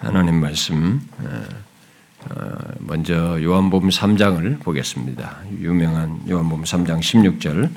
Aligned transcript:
하나님 0.00 0.40
말씀 0.40 0.98
어, 1.20 2.56
먼저 2.78 3.38
요한복음 3.42 3.90
3장을 3.90 4.60
보겠습니다. 4.62 5.40
유명한 5.58 6.20
요한복음 6.28 6.64
3장 6.64 7.00
16절 7.00 7.70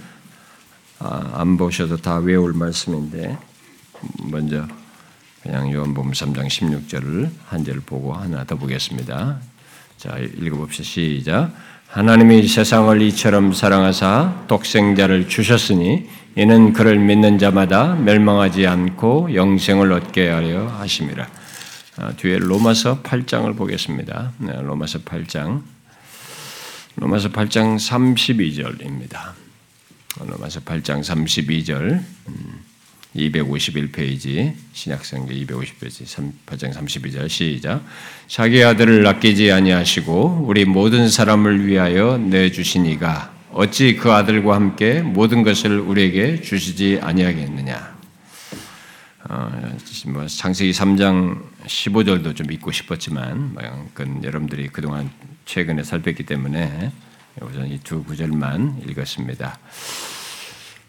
아, 0.99 1.31
안 1.33 1.57
보셔도 1.57 1.97
다 1.97 2.15
외울 2.17 2.53
말씀인데 2.53 3.37
먼저 4.23 4.65
그냥 5.41 5.69
요한복음 5.71 6.11
3장 6.11 6.47
16절을 6.47 7.29
한 7.45 7.63
절 7.65 7.81
보고 7.81 8.13
하나 8.13 8.45
더 8.45 8.55
보겠습니다. 8.55 9.37
자 9.97 10.17
읽어봅시다. 10.17 10.83
시작. 10.83 11.51
하나님이 11.89 12.47
세상을 12.47 13.01
이처럼 13.01 13.51
사랑하사 13.51 14.45
독생자를 14.47 15.27
주셨으니 15.27 16.07
이는 16.37 16.71
그를 16.71 16.99
믿는 16.99 17.37
자마다 17.37 17.95
멸망하지 17.95 18.65
않고 18.65 19.35
영생을 19.35 19.91
얻게 19.91 20.29
하려 20.29 20.67
하심이라. 20.67 21.42
아, 21.95 22.11
뒤에 22.13 22.39
로마서 22.39 23.03
8장을 23.03 23.55
보겠습니다. 23.55 24.33
네, 24.39 24.59
로마서 24.61 24.99
8장. 24.99 25.61
로마서 26.95 27.29
8장 27.29 27.77
32절입니다. 27.77 29.33
로마서 30.25 30.61
8장 30.61 31.01
32절. 31.03 32.03
251페이지 33.15 34.53
신약성경 34.73 35.37
250페이지 35.37 36.31
8장 36.47 36.73
32절 36.73 37.29
시작 37.29 37.85
자기 38.27 38.63
아들을 38.63 39.05
아끼지 39.05 39.51
아니하시고 39.51 40.45
우리 40.47 40.65
모든 40.65 41.07
사람을 41.07 41.67
위하여 41.67 42.17
내주시니가 42.17 43.31
어찌 43.51 43.95
그 43.97 44.11
아들과 44.11 44.55
함께 44.55 45.03
모든 45.03 45.43
것을 45.43 45.79
우리에게 45.79 46.41
주시지 46.41 47.01
아니하겠느냐 47.03 47.93
어, 49.29 49.77
뭐 50.07 50.25
창세기 50.25 50.71
3장 50.71 51.52
15절도 51.65 52.35
좀 52.35 52.51
읽고 52.51 52.71
싶었지만 52.71 53.53
뭐 53.53 53.89
그건 53.93 54.23
여러분들이 54.23 54.67
그동안 54.69 55.09
최근에 55.45 55.83
살폈기 55.83 56.23
때문에 56.23 56.91
우선 57.41 57.67
이 57.67 57.79
두 57.83 58.03
구절만 58.03 58.83
읽었습니다. 58.89 59.57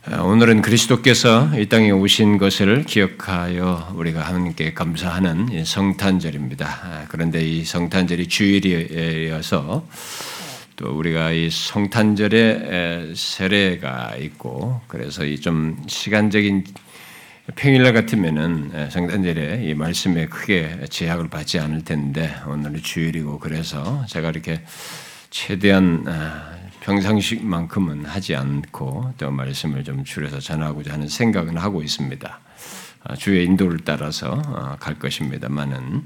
어, 0.06 0.22
오늘은 0.22 0.60
그리스도께서 0.60 1.50
이 1.58 1.66
땅에 1.66 1.90
오신 1.90 2.36
것을 2.36 2.84
기억하여 2.84 3.92
우리가 3.96 4.20
함께 4.20 4.74
감사하는 4.74 5.64
성탄절입니다. 5.64 6.66
아, 6.66 7.04
그런데 7.08 7.42
이 7.42 7.64
성탄절이 7.64 8.28
주일이어서 8.28 9.86
또 10.76 10.90
우리가 10.90 11.30
이 11.32 11.48
성탄절에 11.50 13.12
세례가 13.14 14.16
있고 14.20 14.82
그래서 14.88 15.24
이 15.24 15.38
좀 15.40 15.82
시간적인 15.86 16.64
평일날 17.52 17.92
같으면은 17.92 18.88
성탄절에 18.90 19.64
이 19.64 19.74
말씀에 19.74 20.26
크게 20.26 20.86
제약을 20.88 21.28
받지 21.28 21.58
않을 21.58 21.84
텐데 21.84 22.34
오늘은 22.46 22.82
주일이고 22.82 23.38
그래서 23.38 24.02
제가 24.08 24.30
이렇게 24.30 24.62
최대한 25.28 26.04
아, 26.06 26.54
평상식만큼은 26.80 28.06
하지 28.06 28.34
않고 28.34 29.12
또 29.18 29.30
말씀을 29.30 29.84
좀 29.84 30.04
줄여서 30.04 30.40
전하고자 30.40 30.94
하는 30.94 31.06
생각은 31.06 31.58
하고 31.58 31.82
있습니다. 31.82 32.40
아, 33.02 33.14
주의 33.14 33.44
인도를 33.44 33.80
따라서 33.84 34.40
아, 34.46 34.76
갈 34.80 34.98
것입니다만은 34.98 36.02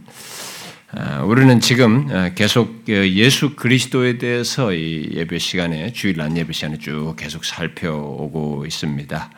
아, 0.90 1.22
우리는 1.22 1.60
지금 1.60 2.34
계속 2.34 2.88
예수 2.88 3.54
그리스도에 3.54 4.18
대해서 4.18 4.72
이 4.72 5.10
예배 5.12 5.38
시간에 5.38 5.92
주일 5.92 6.16
날 6.16 6.36
예배 6.36 6.52
시간에 6.52 6.78
쭉 6.78 7.14
계속 7.16 7.44
살펴오고 7.44 8.66
있습니다. 8.66 9.30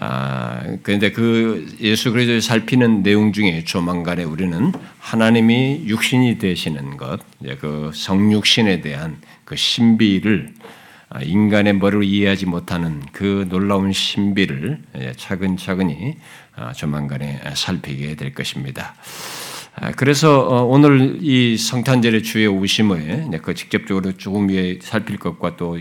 아, 0.00 0.62
그런데 0.82 1.10
그 1.10 1.66
예수 1.80 2.12
그리스도를 2.12 2.40
살피는 2.40 3.02
내용 3.02 3.32
중에 3.32 3.64
조만간에 3.64 4.22
우리는 4.22 4.72
하나님이 4.98 5.82
육신이 5.86 6.38
되시는 6.38 6.96
것, 6.96 7.20
그 7.60 7.90
성육신에 7.94 8.80
대한 8.80 9.18
그 9.44 9.56
신비를 9.56 10.54
아, 11.10 11.22
인간의 11.22 11.74
머리로 11.74 12.02
이해하지 12.02 12.46
못하는 12.46 13.02
그 13.12 13.46
놀라운 13.48 13.92
신비를 13.92 14.82
예, 15.00 15.12
차근차근히 15.16 16.16
아, 16.54 16.72
조만간에 16.72 17.40
살피게 17.54 18.14
될 18.14 18.34
것입니다. 18.34 18.94
아, 19.74 19.92
그래서 19.92 20.40
어, 20.40 20.64
오늘 20.64 21.18
이 21.22 21.56
성탄절의 21.56 22.22
주의 22.24 22.46
오심을 22.46 23.30
그 23.42 23.54
직접적으로 23.54 24.12
조금 24.18 24.50
위에 24.50 24.78
살필 24.82 25.18
것과 25.18 25.56
또 25.56 25.78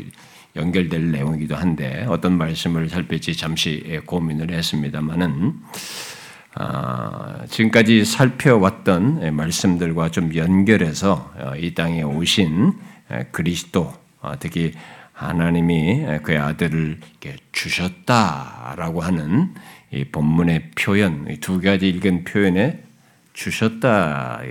연결될 0.57 1.11
내용이기도 1.11 1.55
한데 1.55 2.05
어떤 2.09 2.37
말씀을 2.37 2.89
살필지 2.89 3.37
잠시 3.37 3.83
예, 3.87 3.99
고민을 3.99 4.51
했습니다만은 4.51 5.53
지금까지 7.49 8.03
살펴왔던 8.03 9.21
예, 9.23 9.31
말씀들과 9.31 10.09
좀 10.09 10.35
연결해서 10.35 11.33
어, 11.37 11.53
이 11.55 11.73
땅에 11.73 12.03
오신 12.03 12.73
그리스도 13.31 13.93
어, 14.21 14.33
특히 14.39 14.73
하나님이 15.13 16.19
그의 16.23 16.37
아들을 16.37 16.99
주셨다라고 17.51 19.01
하는 19.01 19.53
이 19.91 20.03
본문의 20.03 20.71
표현 20.75 21.39
두 21.39 21.59
가지 21.59 21.89
읽은 21.89 22.23
표현에 22.23 22.83
주셨다 23.33 24.41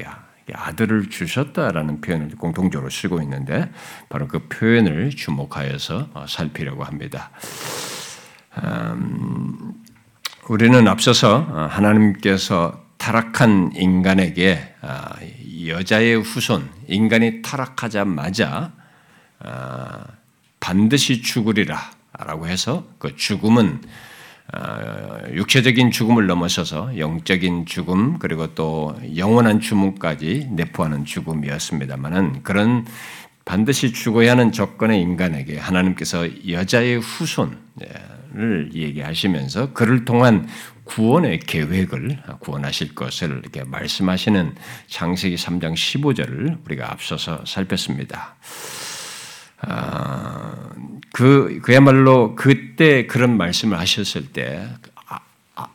아들을 0.52 1.10
주셨다라는 1.10 2.00
표현을 2.00 2.30
공통적으로 2.36 2.90
쓰고 2.90 3.20
있는데 3.22 3.70
바로 4.08 4.28
그 4.28 4.46
표현을 4.48 5.10
주목하여서 5.10 6.10
어, 6.14 6.26
살피려고 6.28 6.84
합니다. 6.84 7.30
음, 8.62 9.74
우리는 10.48 10.86
앞서서 10.86 11.46
어, 11.48 11.68
하나님께서 11.70 12.84
타락한 12.98 13.72
인간에게 13.74 14.74
여자의 15.68 16.16
후손, 16.16 16.68
인간이 16.88 17.42
타락하자마자 17.42 18.72
반드시 20.58 21.22
죽으리라 21.22 21.78
라고 22.18 22.48
해서 22.48 22.84
그 22.98 23.14
죽음은 23.14 23.80
어, 23.84 24.15
육체적인 25.32 25.90
죽음을 25.90 26.26
넘어서서 26.26 26.98
영적인 26.98 27.66
죽음 27.66 28.18
그리고 28.18 28.54
또 28.54 28.96
영원한 29.16 29.60
죽음까지 29.60 30.48
내포하는 30.52 31.04
죽음이었습니다만은 31.04 32.42
그런 32.42 32.86
반드시 33.44 33.92
죽어야 33.92 34.32
하는 34.32 34.52
조건의 34.52 35.00
인간에게 35.00 35.58
하나님께서 35.58 36.28
여자의 36.48 36.98
후손을 36.98 38.70
얘기하시면서 38.74 39.72
그를 39.72 40.04
통한 40.04 40.48
구원의 40.84 41.40
계획을 41.40 42.22
구원하실 42.40 42.94
것을 42.94 43.40
이렇게 43.42 43.64
말씀하시는 43.64 44.54
장세기 44.88 45.34
3장 45.36 45.74
15절을 45.74 46.64
우리가 46.64 46.90
앞서서 46.92 47.44
살폈습니다. 47.44 48.36
아, 49.66 50.54
그 51.12 51.60
그야말로 51.62 52.34
그때 52.36 53.06
그런 53.06 53.36
말씀을 53.36 53.78
하셨을 53.78 54.32
때 54.32 54.68
아, 55.08 55.18
아, 55.56 55.66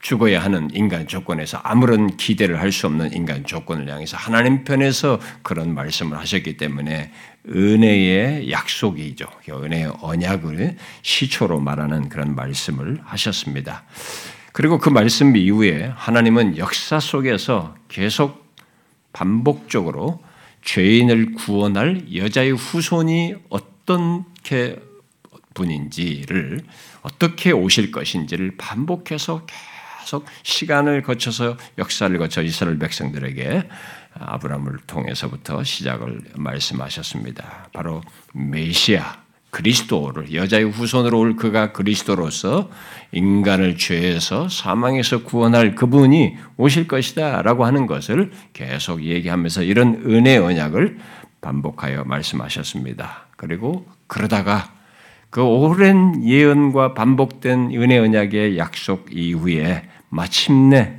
죽어야 0.00 0.42
하는 0.42 0.70
인간 0.72 1.06
조건에서 1.06 1.58
아무런 1.62 2.16
기대를 2.16 2.58
할 2.60 2.72
수 2.72 2.86
없는 2.86 3.12
인간 3.12 3.44
조건을 3.44 3.88
향해서 3.88 4.16
하나님 4.16 4.64
편에서 4.64 5.20
그런 5.42 5.74
말씀을 5.74 6.18
하셨기 6.18 6.56
때문에 6.56 7.12
은혜의 7.48 8.50
약속이죠. 8.50 9.26
은혜의 9.50 9.92
언약을 10.00 10.76
시초로 11.02 11.60
말하는 11.60 12.08
그런 12.08 12.34
말씀을 12.34 12.98
하셨습니다. 13.04 13.84
그리고 14.52 14.78
그 14.78 14.88
말씀 14.88 15.36
이후에 15.36 15.92
하나님은 15.94 16.56
역사 16.56 16.98
속에서 16.98 17.74
계속 17.88 18.42
반복적으로 19.12 20.22
죄인을 20.62 21.32
구원할 21.32 22.06
여자의 22.14 22.52
후손이 22.52 23.34
어떻게 23.50 24.76
분인지를 25.54 26.60
어떻게 27.02 27.52
오실 27.52 27.90
것인지를 27.90 28.56
반복해서 28.56 29.46
계속 30.00 30.26
시간을 30.42 31.02
거쳐서 31.02 31.56
역사를 31.78 32.16
거쳐 32.18 32.42
이스라엘 32.42 32.78
백성들에게 32.78 33.68
아브라함을 34.14 34.78
통해서부터 34.86 35.62
시작을 35.64 36.20
말씀하셨습니다. 36.36 37.68
바로 37.72 38.02
메시아 38.32 39.21
그리스도를 39.52 40.32
여자의 40.32 40.64
후손으로 40.64 41.18
올 41.18 41.36
그가 41.36 41.72
그리스도로서 41.72 42.70
인간을 43.12 43.76
죄에서 43.76 44.48
사망에서 44.48 45.24
구원할 45.24 45.74
그분이 45.74 46.36
오실 46.56 46.88
것이다라고 46.88 47.66
하는 47.66 47.86
것을 47.86 48.32
계속 48.54 49.04
얘기하면서 49.04 49.62
이런 49.62 50.02
은혜 50.06 50.38
언약을 50.38 50.98
반복하여 51.42 52.04
말씀하셨습니다. 52.04 53.26
그리고 53.36 53.86
그러다가 54.06 54.72
그 55.28 55.42
오랜 55.42 56.24
예언과 56.24 56.94
반복된 56.94 57.72
은혜 57.74 57.98
언약의 57.98 58.56
약속 58.56 59.08
이후에 59.12 59.82
마침내 60.08 60.96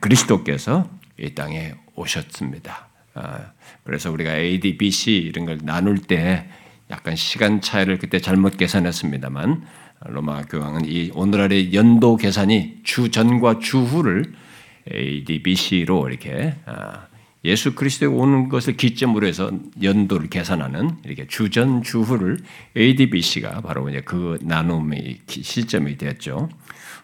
그리스도께서 0.00 0.88
이 1.16 1.34
땅에 1.34 1.74
오셨습니다. 1.94 2.88
아, 3.14 3.52
그래서 3.84 4.10
우리가 4.10 4.36
A, 4.36 4.58
D, 4.58 4.76
B, 4.76 4.90
C 4.90 5.16
이런 5.16 5.46
걸 5.46 5.58
나눌 5.62 5.98
때 5.98 6.48
약간 6.90 7.16
시간 7.16 7.60
차이를 7.60 7.98
그때 7.98 8.20
잘못 8.20 8.56
계산했습니다만 8.56 9.66
로마 10.06 10.42
교황은 10.42 10.84
이 10.86 11.10
오늘날의 11.14 11.74
연도 11.74 12.16
계산이 12.16 12.80
주 12.84 13.10
전과 13.10 13.58
주 13.58 13.78
후를 13.82 14.32
ADBC로 14.92 16.08
이렇게 16.08 16.54
아, 16.64 17.06
예수 17.44 17.74
그리스도에 17.74 18.08
오는 18.08 18.48
것을 18.48 18.76
기점으로 18.76 19.26
해서 19.26 19.50
연도를 19.82 20.28
계산하는 20.28 20.98
이렇게 21.04 21.26
주전 21.26 21.82
주후를 21.82 22.38
ADBC가 22.76 23.60
바로 23.60 23.88
이제 23.88 24.00
그 24.00 24.38
나눔의 24.42 25.20
시점이 25.28 25.98
되었죠. 25.98 26.48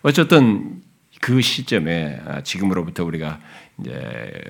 어쨌든 0.02 0.82
그 1.20 1.40
시점에 1.40 2.20
아, 2.26 2.42
지금으로부터 2.42 3.04
우리가 3.04 3.40
이제 3.80 4.42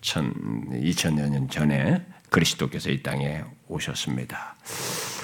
2000여 0.00 1.30
년 1.30 1.48
전에 1.48 2.02
그리스도께서 2.30 2.90
이 2.90 3.02
땅에 3.02 3.42
오셨습니다. 3.68 4.56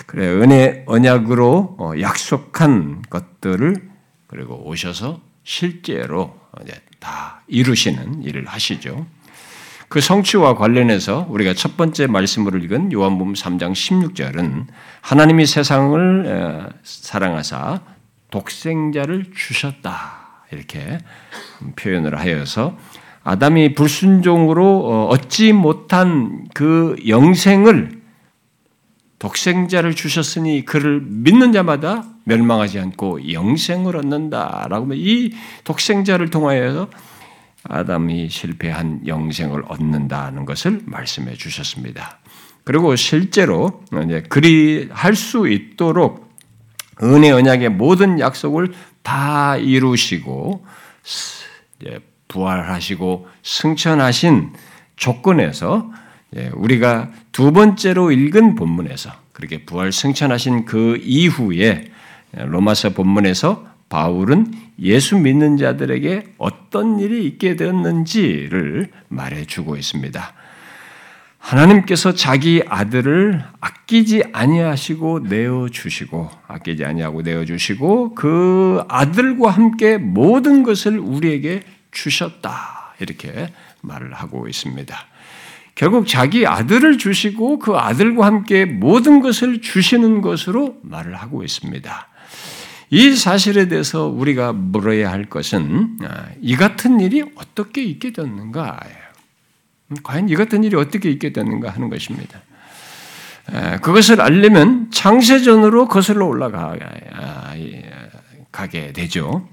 그래 0.06 0.26
은혜 0.26 0.84
언약으로 0.86 1.76
어, 1.78 1.92
약속한 2.00 3.02
것들을 3.10 3.90
그리고 4.26 4.66
오셔서 4.66 5.20
실제로 5.44 6.38
다 6.98 7.42
이루시는 7.48 8.22
일을 8.22 8.46
하시죠. 8.46 9.06
그 9.88 10.00
성취와 10.00 10.54
관련해서 10.54 11.26
우리가 11.28 11.54
첫 11.54 11.76
번째 11.76 12.06
말씀으로 12.06 12.58
읽은 12.58 12.92
요한복음 12.92 13.32
3장 13.32 13.72
16절은 13.72 14.66
하나님이 15.00 15.46
세상을 15.46 16.70
사랑하사 16.84 17.80
독생자를 18.30 19.32
주셨다 19.34 20.44
이렇게 20.52 20.98
표현을 21.74 22.18
하여서 22.18 22.76
아담이 23.24 23.74
불순종으로 23.74 24.86
어, 24.86 25.06
얻지 25.08 25.52
못한 25.52 26.46
그 26.54 26.96
영생을 27.06 27.99
독생자를 29.20 29.94
주셨으니 29.94 30.64
그를 30.64 31.00
믿는 31.00 31.52
자마다 31.52 32.04
멸망하지 32.24 32.80
않고 32.80 33.32
영생을 33.32 33.94
얻는다라고 33.96 34.94
이 34.94 35.32
독생자를 35.64 36.30
통하여서 36.30 36.88
아담이 37.62 38.30
실패한 38.30 39.06
영생을 39.06 39.64
얻는다는 39.68 40.46
것을 40.46 40.80
말씀해 40.86 41.34
주셨습니다. 41.34 42.18
그리고 42.64 42.96
실제로 42.96 43.84
그리 44.30 44.88
할 44.90 45.14
수 45.14 45.48
있도록 45.48 46.30
은혜 47.02 47.30
언약의 47.30 47.68
모든 47.70 48.20
약속을 48.20 48.72
다 49.02 49.56
이루시고 49.58 50.64
부활하시고 52.28 53.28
승천하신 53.42 54.52
조건에서 54.96 55.90
예, 55.90 56.00
우리가 56.54 57.10
두 57.32 57.52
번째로 57.52 58.12
읽은 58.12 58.54
본문에서 58.54 59.10
그렇게 59.32 59.64
부활 59.64 59.92
승천하신 59.92 60.64
그 60.64 60.98
이후에 61.02 61.90
로마서 62.32 62.90
본문에서 62.90 63.66
바울은 63.88 64.52
예수 64.78 65.18
믿는 65.18 65.56
자들에게 65.56 66.34
어떤 66.38 67.00
일이 67.00 67.26
있게 67.26 67.56
되었는지를 67.56 68.88
말해주고 69.08 69.76
있습니다. 69.76 70.34
하나님께서 71.38 72.14
자기 72.14 72.62
아들을 72.68 73.42
아끼지 73.60 74.24
아니하시고 74.32 75.20
내어 75.20 75.68
주시고 75.70 76.30
아끼지 76.46 76.84
아니하고 76.84 77.22
내어 77.22 77.44
주시고 77.44 78.14
그 78.14 78.84
아들과 78.88 79.50
함께 79.50 79.96
모든 79.96 80.62
것을 80.62 80.98
우리에게 80.98 81.62
주셨다. 81.90 82.94
이렇게 83.00 83.52
말을 83.80 84.12
하고 84.12 84.46
있습니다. 84.46 84.96
결국 85.80 86.06
자기 86.06 86.46
아들을 86.46 86.98
주시고 86.98 87.58
그 87.58 87.74
아들과 87.74 88.26
함께 88.26 88.66
모든 88.66 89.20
것을 89.20 89.62
주시는 89.62 90.20
것으로 90.20 90.76
말을 90.82 91.14
하고 91.14 91.42
있습니다. 91.42 92.08
이 92.90 93.16
사실에 93.16 93.66
대해서 93.66 94.06
우리가 94.06 94.52
물어야 94.52 95.10
할 95.10 95.24
것은 95.24 95.96
아, 96.04 96.26
이 96.42 96.54
같은 96.54 97.00
일이 97.00 97.24
어떻게 97.34 97.82
있게 97.82 98.12
됐는가? 98.12 98.78
과연 100.02 100.28
이 100.28 100.34
같은 100.34 100.64
일이 100.64 100.76
어떻게 100.76 101.10
있게 101.10 101.32
됐는가 101.32 101.70
하는 101.70 101.88
것입니다. 101.88 102.42
그것을 103.80 104.20
알려면 104.20 104.90
창세전으로 104.90 105.88
거슬러 105.88 106.26
올라가게 106.26 106.84
아, 107.14 107.54
되죠. 108.92 109.48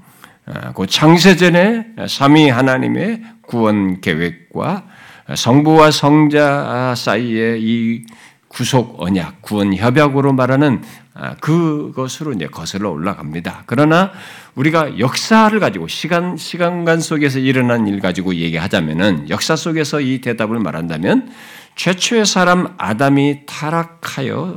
어, 0.45 0.73
그 0.73 0.87
창세전에 0.87 1.93
삼위 2.09 2.49
하나님의 2.49 3.23
구원 3.43 4.01
계획과 4.01 4.96
성부와 5.35 5.91
성자 5.91 6.95
사이의 6.95 7.61
이 7.61 8.05
구속 8.47 9.01
언약, 9.01 9.41
구원 9.41 9.75
협약으로 9.75 10.33
말하는 10.33 10.81
아, 11.13 11.35
그것으로 11.35 12.33
이제 12.33 12.47
거슬러 12.47 12.91
올라갑니다. 12.91 13.63
그러나 13.65 14.11
우리가 14.55 14.99
역사를 14.99 15.59
가지고 15.59 15.87
시간 15.87 16.37
시간간 16.37 16.99
속에서 17.01 17.39
일어난 17.39 17.87
일 17.87 17.99
가지고 17.99 18.35
얘기하자면은 18.35 19.29
역사 19.29 19.55
속에서 19.55 19.99
이 19.99 20.21
대답을 20.21 20.59
말한다면 20.59 21.31
최초의 21.75 22.25
사람 22.25 22.73
아담이 22.77 23.45
타락하여 23.47 24.55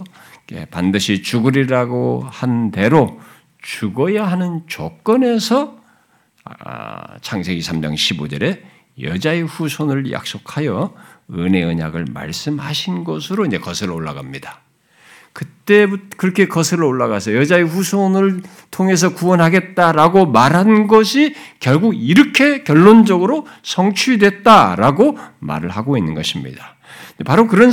반드시 0.70 1.22
죽으리라고 1.22 2.26
한 2.28 2.70
대로 2.70 3.20
죽어야 3.62 4.26
하는 4.26 4.62
조건에서 4.66 5.78
아, 6.44 7.18
창세기 7.20 7.60
3장 7.60 7.94
15절에 7.94 8.60
여자의 9.02 9.42
후손을 9.42 10.10
약속하여 10.10 10.94
은혜 11.32 11.62
언약을 11.62 12.06
말씀하신 12.12 13.04
것으로 13.04 13.46
이제 13.46 13.58
거슬러 13.58 13.94
올라갑니다. 13.94 14.60
그때부터 15.32 16.04
그렇게 16.16 16.48
거슬러 16.48 16.88
올라가서 16.88 17.36
여자의 17.36 17.64
후손을 17.64 18.42
통해서 18.72 19.14
구원하겠다라고 19.14 20.26
말한 20.26 20.88
것이 20.88 21.34
결국 21.60 21.94
이렇게 21.94 22.64
결론적으로 22.64 23.46
성취됐다라고 23.62 25.18
말을 25.38 25.70
하고 25.70 25.96
있는 25.96 26.14
것입니다. 26.14 26.76
바로 27.24 27.46
그런 27.46 27.70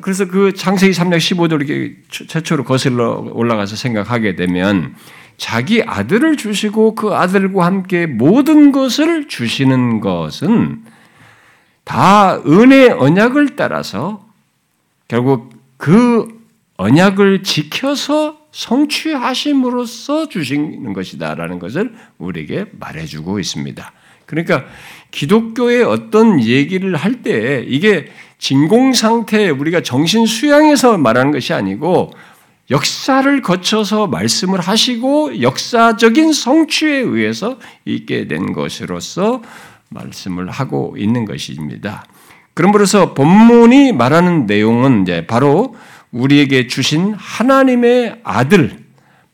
그래서 0.00 0.26
그 0.26 0.54
창세기 0.54 0.92
3장 0.92 1.16
15절 1.16 1.68
이렇게 1.68 1.96
최초로 2.08 2.62
거슬러 2.62 3.26
올라가서 3.32 3.74
생각하게 3.74 4.36
되면 4.36 4.94
자기 5.36 5.82
아들을 5.82 6.36
주시고 6.36 6.94
그 6.94 7.14
아들과 7.14 7.66
함께 7.66 8.06
모든 8.06 8.72
것을 8.72 9.28
주시는 9.28 10.00
것은 10.00 10.84
다 11.84 12.40
은혜 12.46 12.90
언약을 12.90 13.56
따라서 13.56 14.24
결국 15.08 15.52
그 15.76 16.28
언약을 16.76 17.42
지켜서 17.42 18.38
성취하심으로써 18.52 20.28
주시는 20.28 20.92
것이다라는 20.92 21.58
것을 21.58 21.92
우리에게 22.18 22.66
말해주고 22.78 23.38
있습니다. 23.40 23.92
그러니까 24.26 24.64
기독교의 25.10 25.82
어떤 25.82 26.42
얘기를 26.42 26.96
할 26.96 27.22
때 27.22 27.64
이게 27.66 28.06
진공 28.38 28.92
상태에 28.92 29.48
우리가 29.50 29.80
정신 29.82 30.26
수양에서 30.26 30.98
말하는 30.98 31.32
것이 31.32 31.52
아니고 31.52 32.10
역사를 32.70 33.42
거쳐서 33.42 34.06
말씀을 34.06 34.60
하시고 34.60 35.42
역사적인 35.42 36.32
성취에 36.32 36.96
의해서 36.96 37.58
있게 37.84 38.26
된 38.26 38.52
것으로서 38.52 39.42
말씀을 39.90 40.50
하고 40.50 40.94
있는 40.98 41.24
것입니다. 41.24 42.04
그럼으로써 42.54 43.14
본문이 43.14 43.92
말하는 43.92 44.46
내용은 44.46 45.02
이제 45.02 45.26
바로 45.26 45.76
우리에게 46.12 46.68
주신 46.68 47.14
하나님의 47.14 48.20
아들, 48.22 48.84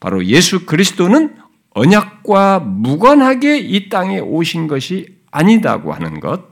바로 0.00 0.24
예수 0.24 0.64
그리스도는 0.64 1.36
언약과 1.74 2.60
무관하게 2.60 3.58
이 3.58 3.88
땅에 3.90 4.18
오신 4.18 4.66
것이 4.66 5.06
아니다고 5.30 5.92
하는 5.92 6.18
것, 6.18 6.48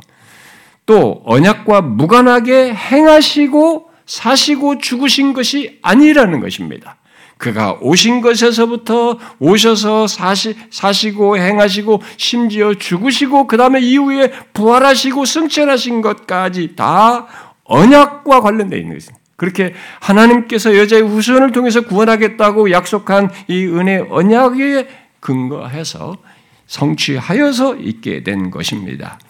또 0.86 1.22
언약과 1.24 1.80
무관하게 1.82 2.74
행하시고 2.74 3.87
사시고 4.08 4.78
죽으신 4.78 5.34
것이 5.34 5.78
아니라는 5.82 6.40
것입니다. 6.40 6.96
그가 7.36 7.78
오신 7.80 8.20
것에서부터 8.20 9.18
오셔서 9.38 10.08
사시, 10.08 10.56
사시고 10.70 11.38
행하시고 11.38 12.02
심지어 12.16 12.74
죽으시고 12.74 13.46
그 13.46 13.56
다음에 13.56 13.80
이후에 13.80 14.32
부활하시고 14.54 15.24
승천하신 15.24 16.00
것까지 16.00 16.74
다 16.74 17.28
언약과 17.62 18.40
관련되어 18.40 18.80
있는 18.80 18.94
것입니다. 18.94 19.22
그렇게 19.36 19.72
하나님께서 20.00 20.76
여자의 20.76 21.02
후손을 21.02 21.52
통해서 21.52 21.82
구원하겠다고 21.82 22.72
약속한 22.72 23.30
이 23.46 23.66
은혜 23.66 24.04
언약에 24.10 24.88
근거해서 25.20 26.16
성취하여서 26.66 27.76
있게 27.76 28.24
된 28.24 28.50
것입니다. 28.50 29.20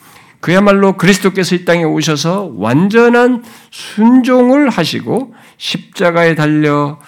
그야말로 0.40 0.96
그리스도께서 0.96 1.56
이 1.56 1.64
땅에 1.64 1.84
오셔서 1.84 2.52
완전한 2.54 3.44
순종을 3.70 4.68
하시고 4.70 5.34
십자가에 5.56 6.34
달려 6.34 7.00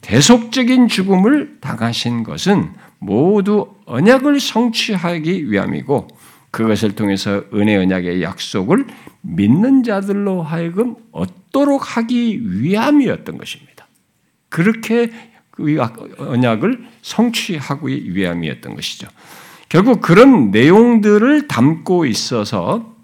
대속적인 0.00 0.88
죽음을 0.88 1.58
당하신 1.60 2.22
것은 2.22 2.72
모두 2.98 3.74
언약을 3.86 4.40
성취하기 4.40 5.50
위함이고 5.50 6.08
그것을 6.50 6.94
통해서 6.94 7.44
은혜 7.54 7.76
언약의 7.76 8.22
약속을 8.22 8.86
믿는 9.22 9.82
자들로 9.82 10.42
하여금 10.42 10.96
얻도록 11.12 11.96
하기 11.96 12.62
위함이었던 12.62 13.38
것입니다. 13.38 13.86
그렇게 14.48 15.10
그 15.50 15.76
언약을 16.18 16.86
성취하기 17.02 18.14
위함이었던 18.14 18.74
것이죠. 18.74 19.08
결국 19.70 20.02
그런 20.02 20.50
내용들을 20.50 21.48
담고 21.48 22.04
있어서 22.04 22.94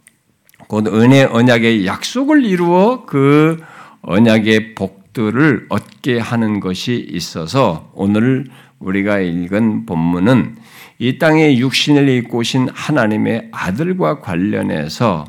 곧 0.68 0.88
은혜 0.88 1.23
언약의 1.25 1.87
약속을 1.87 2.44
이루어 2.44 3.06
그 3.06 3.62
언약의 4.02 4.75
복들을 4.75 5.66
얻게 5.70 6.18
하는 6.18 6.61
것이 6.61 6.94
있어서 7.08 7.90
오늘 7.94 8.46
우리가 8.78 9.20
읽은 9.20 9.87
본문은 9.87 10.56
이 10.99 11.18
땅에 11.18 11.56
육신을 11.56 12.11
입고 12.11 12.38
오신 12.38 12.68
하나님의 12.75 13.49
아들과 13.52 14.20
관련해서 14.20 15.25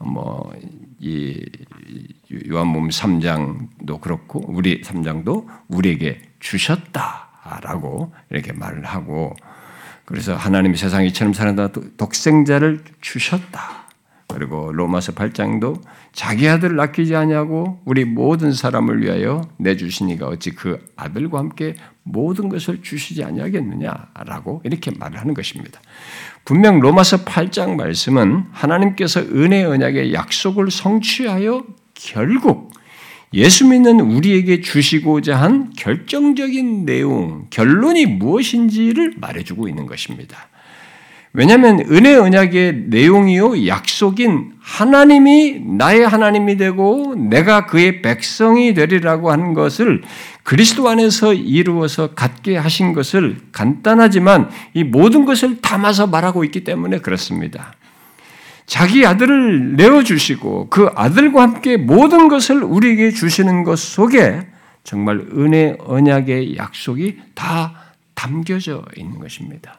뭐 0.00 0.52
이 1.02 1.36
요한복음 2.48 2.88
3장도 2.90 4.00
그렇고 4.00 4.44
우리 4.46 4.80
3장도 4.82 5.46
우리에게 5.66 6.20
주셨다라고 6.38 8.12
이렇게 8.30 8.52
말을 8.52 8.84
하고 8.84 9.34
그래서 10.12 10.36
하나님이 10.36 10.76
세상 10.76 11.06
이처럼 11.06 11.32
사는다 11.32 11.70
독생자를 11.96 12.84
주셨다. 13.00 13.86
그리고 14.28 14.70
로마서 14.70 15.12
8장도 15.12 15.80
자기 16.12 16.46
아들을 16.50 16.78
아끼지 16.78 17.16
아니하고 17.16 17.80
우리 17.86 18.04
모든 18.04 18.52
사람을 18.52 19.02
위하여 19.02 19.48
내 19.56 19.74
주시니가 19.74 20.26
어찌 20.26 20.50
그 20.50 20.84
아들과 20.96 21.38
함께 21.38 21.76
모든 22.02 22.50
것을 22.50 22.82
주시지 22.82 23.24
아니하겠느냐라고 23.24 24.60
이렇게 24.64 24.90
말을 24.90 25.18
하는 25.18 25.32
것입니다. 25.32 25.80
분명 26.44 26.80
로마서 26.80 27.24
8장 27.24 27.76
말씀은 27.76 28.48
하나님께서 28.52 29.20
은혜 29.20 29.64
언약의 29.64 30.12
약속을 30.12 30.70
성취하여 30.70 31.64
결국 31.94 32.70
예수 33.34 33.66
믿는 33.66 34.00
우리에게 34.00 34.60
주시고자 34.60 35.36
한 35.36 35.72
결정적인 35.76 36.84
내용, 36.84 37.46
결론이 37.50 38.06
무엇인지를 38.06 39.14
말해주고 39.16 39.68
있는 39.68 39.86
것입니다. 39.86 40.48
왜냐하면 41.34 41.80
은혜 41.90 42.14
언약의 42.14 42.88
내용이요 42.88 43.66
약속인 43.66 44.52
하나님이 44.60 45.60
나의 45.60 46.06
하나님이 46.06 46.58
되고 46.58 47.14
내가 47.14 47.64
그의 47.64 48.02
백성이 48.02 48.74
되리라고 48.74 49.32
하는 49.32 49.54
것을 49.54 50.02
그리스도 50.42 50.90
안에서 50.90 51.32
이루어서 51.32 52.08
갖게 52.08 52.58
하신 52.58 52.92
것을 52.92 53.38
간단하지만 53.50 54.50
이 54.74 54.84
모든 54.84 55.24
것을 55.24 55.62
담아서 55.62 56.06
말하고 56.06 56.44
있기 56.44 56.64
때문에 56.64 56.98
그렇습니다. 56.98 57.72
자기 58.72 59.04
아들을 59.04 59.76
내어주시고 59.76 60.70
그 60.70 60.88
아들과 60.94 61.42
함께 61.42 61.76
모든 61.76 62.28
것을 62.28 62.62
우리에게 62.62 63.10
주시는 63.10 63.64
것 63.64 63.78
속에 63.78 64.46
정말 64.82 65.18
은혜 65.36 65.76
언약의 65.78 66.56
약속이 66.56 67.18
다 67.34 67.74
담겨져 68.14 68.82
있는 68.96 69.18
것입니다. 69.18 69.78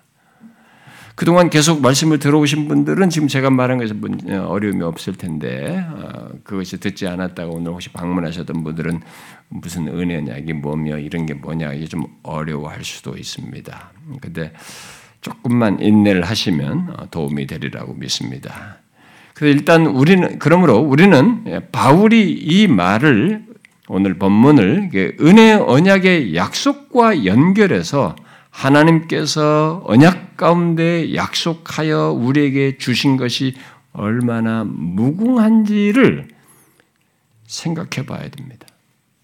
그동안 1.15 1.49
계속 1.49 1.81
말씀을 1.81 2.19
들어오신 2.19 2.67
분들은 2.67 3.09
지금 3.09 3.27
제가 3.27 3.49
말한 3.49 3.79
것에 3.79 3.95
어려움이 4.37 4.83
없을 4.83 5.13
텐데 5.13 5.83
어, 5.89 6.29
그것이 6.43 6.79
듣지 6.79 7.07
않았다고 7.07 7.55
오늘 7.55 7.71
혹시 7.71 7.89
방문하셨던 7.89 8.63
분들은 8.63 9.01
무슨 9.49 9.87
은혜 9.87 10.17
언약이 10.17 10.53
뭐며 10.53 10.99
이런 10.99 11.25
게 11.25 11.33
뭐냐 11.33 11.73
이게 11.73 11.87
좀 11.87 12.05
어려워할 12.21 12.83
수도 12.83 13.17
있습니다. 13.17 13.91
근데 14.21 14.53
조금만 15.21 15.79
인내를 15.79 16.21
하시면 16.21 16.93
어, 16.95 17.09
도움이 17.09 17.47
되리라고 17.47 17.95
믿습니다. 17.95 18.82
그래서 19.33 19.57
일단 19.57 19.85
우리는 19.85 20.37
그러므로 20.39 20.77
우리는 20.77 21.43
예, 21.47 21.59
바울이 21.71 22.31
이 22.31 22.67
말을 22.67 23.45
오늘 23.87 24.17
본문을 24.17 24.91
은혜 25.21 25.53
언약의 25.53 26.35
약속과 26.35 27.25
연결해서 27.25 28.15
하나님께서 28.49 29.81
언약 29.85 30.37
가운데 30.37 31.15
약속하여 31.15 32.11
우리에게 32.11 32.77
주신 32.77 33.17
것이 33.17 33.55
얼마나 33.91 34.63
무궁한지를 34.63 36.27
생각해 37.45 38.05
봐야 38.05 38.29
됩니다. 38.29 38.67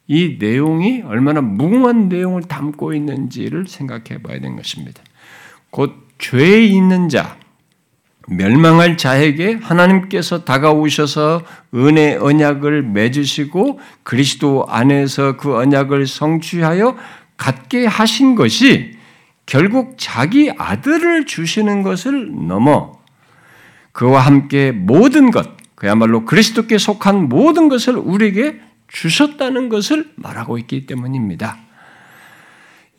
이 0.08 0.38
내용이 0.40 1.04
얼마나 1.04 1.42
무궁한 1.42 2.10
내용을 2.10 2.44
담고 2.44 2.94
있는지를 2.94 3.68
생각해 3.68 4.22
봐야 4.24 4.40
되는 4.40 4.56
것입니다. 4.56 5.04
곧 5.70 5.94
죄에 6.18 6.66
있는 6.66 7.10
자, 7.10 7.38
멸망할 8.30 8.96
자에게 8.96 9.60
하나님께서 9.62 10.46
다가오셔서 10.46 11.44
은혜 11.76 12.16
언약을 12.16 12.84
맺으시고 12.84 13.80
그리스도 14.04 14.66
안에서 14.68 15.38
그 15.38 15.56
언약을 15.56 16.06
성취하여 16.06 16.96
갖게 17.38 17.86
하신 17.86 18.36
것이 18.36 18.98
결국 19.46 19.96
자기 19.98 20.52
아들을 20.56 21.26
주시는 21.26 21.82
것을 21.82 22.48
넘어 22.48 23.00
그와 23.92 24.22
함께 24.22 24.72
모든 24.72 25.32
것, 25.32 25.58
그야말로 25.76 26.26
그리스도께 26.26 26.78
속한 26.78 27.30
모든 27.30 27.68
것을 27.68 27.96
우리에게 27.96 28.62
주셨다는 28.88 29.70
것을 29.70 30.12
말하고 30.16 30.58
있기 30.60 30.86
때문입니다. 30.86 31.58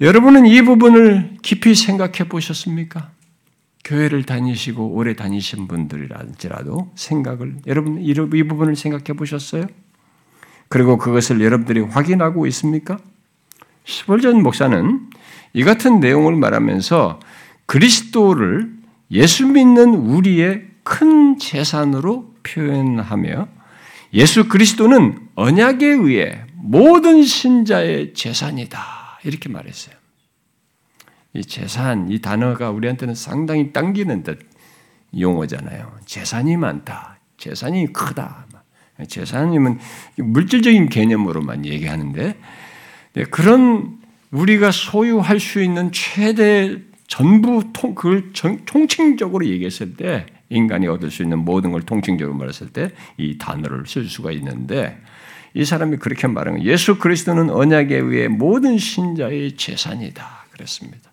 여러분은 0.00 0.46
이 0.46 0.62
부분을 0.62 1.36
깊이 1.42 1.74
생각해 1.74 2.28
보셨습니까? 2.28 3.10
교회를 3.84 4.24
다니시고 4.24 4.88
오래 4.88 5.14
다니신 5.14 5.66
분들이라도 5.68 6.92
생각을 6.94 7.56
여러분 7.66 8.00
이 8.00 8.14
부분을 8.14 8.76
생각해 8.76 9.16
보셨어요? 9.16 9.66
그리고 10.68 10.98
그것을 10.98 11.40
여러분들이 11.40 11.80
확인하고 11.80 12.46
있습니까? 12.46 12.98
스벌전 13.86 14.42
목사는 14.42 15.10
이 15.52 15.64
같은 15.64 15.98
내용을 16.00 16.36
말하면서 16.36 17.18
그리스도를 17.66 18.72
예수 19.10 19.46
믿는 19.46 19.94
우리의 19.94 20.68
큰 20.84 21.38
재산으로 21.38 22.34
표현하며 22.42 23.48
예수 24.14 24.48
그리스도는 24.48 25.28
언약에 25.34 25.86
의해 25.86 26.42
모든 26.54 27.22
신자의 27.22 28.14
재산이다. 28.14 28.78
이렇게 29.24 29.48
말했어요. 29.48 29.99
이 31.32 31.44
재산, 31.44 32.10
이 32.10 32.20
단어가 32.20 32.70
우리한테는 32.70 33.14
상당히 33.14 33.72
당기는 33.72 34.22
듯 34.22 34.40
용어잖아요. 35.18 35.98
재산이 36.04 36.56
많다. 36.56 37.18
재산이 37.36 37.92
크다. 37.92 38.46
재산이면 39.08 39.78
물질적인 40.16 40.88
개념으로만 40.88 41.64
얘기하는데 41.64 42.36
네, 43.14 43.24
그런 43.24 43.98
우리가 44.30 44.70
소유할 44.70 45.40
수 45.40 45.62
있는 45.62 45.90
최대 45.90 46.78
전부 47.06 47.64
통, 47.72 47.94
그걸 47.94 48.32
전, 48.34 48.64
통칭적으로 48.66 49.46
얘기했을 49.46 49.96
때 49.96 50.26
인간이 50.48 50.86
얻을 50.86 51.10
수 51.10 51.22
있는 51.22 51.38
모든 51.38 51.72
걸 51.72 51.82
통칭적으로 51.82 52.36
말했을 52.36 52.68
때 52.68 52.90
이 53.16 53.38
단어를 53.38 53.84
쓸 53.86 54.04
수가 54.04 54.32
있는데 54.32 54.98
이 55.54 55.64
사람이 55.64 55.96
그렇게 55.96 56.26
말한 56.28 56.56
거예요. 56.56 56.70
예수 56.70 56.98
그리스도는 56.98 57.50
언약에 57.50 57.96
의해 57.96 58.28
모든 58.28 58.78
신자의 58.78 59.56
재산이다. 59.56 60.46
그랬습니다. 60.52 61.09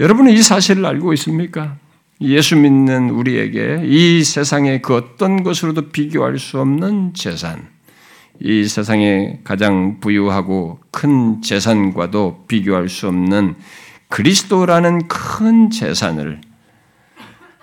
여러분은 0.00 0.32
이 0.32 0.40
사실을 0.40 0.86
알고 0.86 1.12
있습니까? 1.12 1.76
예수 2.22 2.56
믿는 2.56 3.10
우리에게 3.10 3.82
이 3.84 4.24
세상의 4.24 4.80
그 4.80 4.96
어떤 4.96 5.42
것으로도 5.42 5.90
비교할 5.90 6.38
수 6.38 6.58
없는 6.58 7.12
재산, 7.12 7.68
이 8.40 8.64
세상에 8.64 9.40
가장 9.44 10.00
부유하고 10.00 10.80
큰 10.90 11.42
재산과도 11.42 12.46
비교할 12.48 12.88
수 12.88 13.08
없는 13.08 13.56
그리스도라는 14.08 15.06
큰 15.06 15.68
재산을 15.68 16.40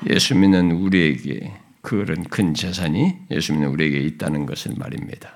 예수 0.07 0.35
믿는 0.35 0.73
우리에게 0.73 1.53
그런 1.81 2.23
큰 2.25 2.53
재산이 2.53 3.15
예수 3.31 3.53
믿는 3.53 3.69
우리에게 3.69 3.97
있다는 3.99 4.45
것을 4.45 4.73
말입니다. 4.77 5.33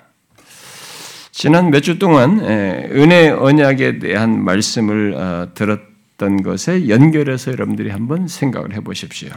지난 1.31 1.71
몇 1.71 1.81
주 1.81 1.97
동안 1.97 2.41
은혜 2.41 3.29
언약에 3.29 3.97
대한 3.97 4.43
말씀을 4.43 5.15
어, 5.15 5.47
들었 5.55 5.90
던 6.21 6.43
것에 6.43 6.87
연결해서 6.87 7.51
여러분들이 7.51 7.89
한번 7.89 8.27
생각을 8.27 8.75
해보십시오. 8.75 9.31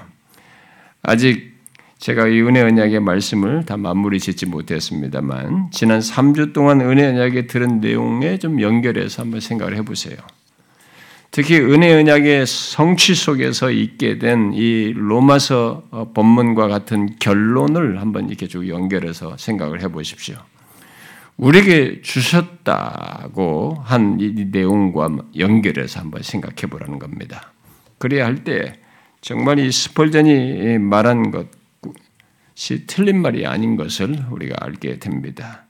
아직 1.02 1.54
제가 1.98 2.26
이 2.28 2.42
은혜 2.42 2.60
언약의 2.60 3.00
말씀을 3.00 3.64
다 3.64 3.78
마무리 3.78 4.20
짓지 4.20 4.44
못했습니다만 4.44 5.70
지난 5.72 6.00
3주 6.00 6.52
동안 6.52 6.82
은혜 6.82 7.06
언약에 7.06 7.46
들은 7.46 7.80
내용에 7.80 8.38
좀 8.38 8.60
연결해서 8.60 9.22
한번 9.22 9.40
생각을 9.40 9.74
해보세요. 9.76 10.16
특히 11.30 11.58
은혜 11.58 11.92
언약의 11.94 12.46
성취 12.46 13.14
속에서 13.14 13.70
있게 13.70 14.18
된 14.18 14.52
이 14.52 14.92
로마서 14.94 15.84
어, 15.90 16.12
본문과 16.12 16.68
같은 16.68 17.16
결론을 17.18 18.00
한번 18.00 18.28
이렇게 18.28 18.46
쭉 18.46 18.68
연결해서 18.68 19.36
생각을 19.38 19.80
해보십시오. 19.80 20.36
우리에게 21.36 22.00
주셨다고 22.02 23.76
한 23.84 24.18
이 24.20 24.46
내용과 24.50 25.08
연결해서 25.36 26.00
한번 26.00 26.22
생각해 26.22 26.70
보라는 26.70 26.98
겁니다. 26.98 27.52
그래야 27.98 28.26
할 28.26 28.44
때 28.44 28.80
정말 29.20 29.58
이 29.58 29.72
스펄전이 29.72 30.78
말한 30.78 31.30
것시 31.30 32.86
틀린 32.86 33.22
말이 33.22 33.46
아닌 33.46 33.76
것을 33.76 34.24
우리가 34.30 34.56
알게 34.60 34.98
됩니다. 34.98 35.64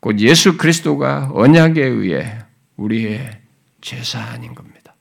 곧 0.00 0.18
예수 0.20 0.56
그리스도가 0.56 1.30
언약에 1.32 1.82
의해 1.84 2.38
우리의 2.76 3.40
제사인 3.80 4.54
겁니다. 4.54 4.94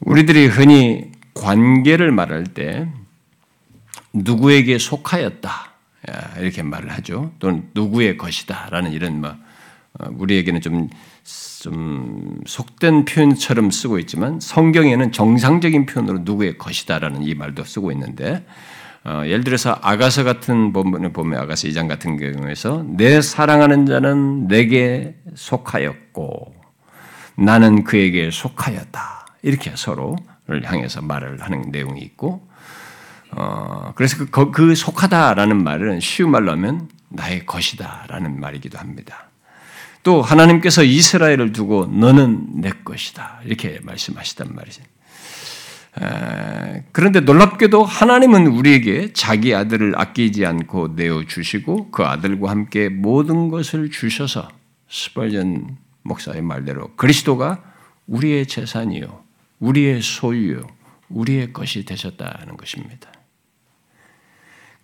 우리들이 0.00 0.46
흔히 0.46 1.10
관계를 1.34 2.12
말할 2.12 2.44
때 2.44 2.88
누구에게 4.12 4.78
속하였다 4.78 5.67
이렇게 6.38 6.62
말을 6.62 6.90
하죠. 6.90 7.32
또는 7.38 7.68
누구의 7.74 8.16
것이다라는 8.16 8.92
이런 8.92 9.20
뭐 9.20 9.36
어, 9.98 10.08
우리에게는 10.12 10.60
좀, 10.60 10.88
좀 11.60 12.40
속된 12.46 13.04
표현처럼 13.04 13.70
쓰고 13.70 13.98
있지만 14.00 14.38
성경에는 14.40 15.12
정상적인 15.12 15.86
표현으로 15.86 16.20
누구의 16.20 16.58
것이다라는 16.58 17.22
이 17.22 17.34
말도 17.34 17.64
쓰고 17.64 17.90
있는데 17.92 18.44
어, 19.04 19.22
예를 19.24 19.44
들어서 19.44 19.78
아가서 19.80 20.24
같은 20.24 20.72
본문을 20.72 21.12
보면 21.12 21.40
아가서 21.40 21.68
2장 21.68 21.88
같은 21.88 22.16
경우에서 22.16 22.84
내 22.86 23.20
사랑하는 23.20 23.86
자는 23.86 24.48
내게 24.48 25.14
속하였고 25.34 26.54
나는 27.36 27.84
그에게 27.84 28.30
속하였다 28.30 29.26
이렇게 29.42 29.72
서로를 29.74 30.64
향해서 30.64 31.02
말을 31.02 31.40
하는 31.40 31.70
내용이 31.70 32.00
있고 32.00 32.47
어, 33.30 33.92
그래서 33.94 34.26
그, 34.30 34.50
그 34.50 34.74
속하다라는 34.74 35.62
말은 35.62 36.00
쉬운 36.00 36.30
말로 36.30 36.52
하면 36.52 36.88
나의 37.08 37.46
것이다라는 37.46 38.40
말이기도 38.40 38.78
합니다. 38.78 39.28
또 40.02 40.22
하나님께서 40.22 40.84
이스라엘을 40.84 41.52
두고 41.52 41.86
너는 41.86 42.60
내 42.60 42.70
것이다 42.70 43.40
이렇게 43.44 43.80
말씀하시단 43.82 44.54
말이죠. 44.54 44.82
그런데 46.92 47.20
놀랍게도 47.20 47.82
하나님은 47.84 48.46
우리에게 48.46 49.12
자기 49.12 49.54
아들을 49.54 49.98
아끼지 50.00 50.46
않고 50.46 50.94
내어 50.94 51.24
주시고 51.24 51.90
그 51.90 52.04
아들과 52.04 52.50
함께 52.50 52.88
모든 52.88 53.48
것을 53.48 53.90
주셔서 53.90 54.48
스펄전 54.88 55.76
목사의 56.02 56.42
말대로 56.42 56.94
그리스도가 56.96 57.62
우리의 58.06 58.46
재산이요, 58.46 59.22
우리의 59.58 60.00
소유요, 60.00 60.62
우리의 61.08 61.52
것이 61.52 61.84
되셨다는 61.84 62.56
것입니다. 62.56 63.10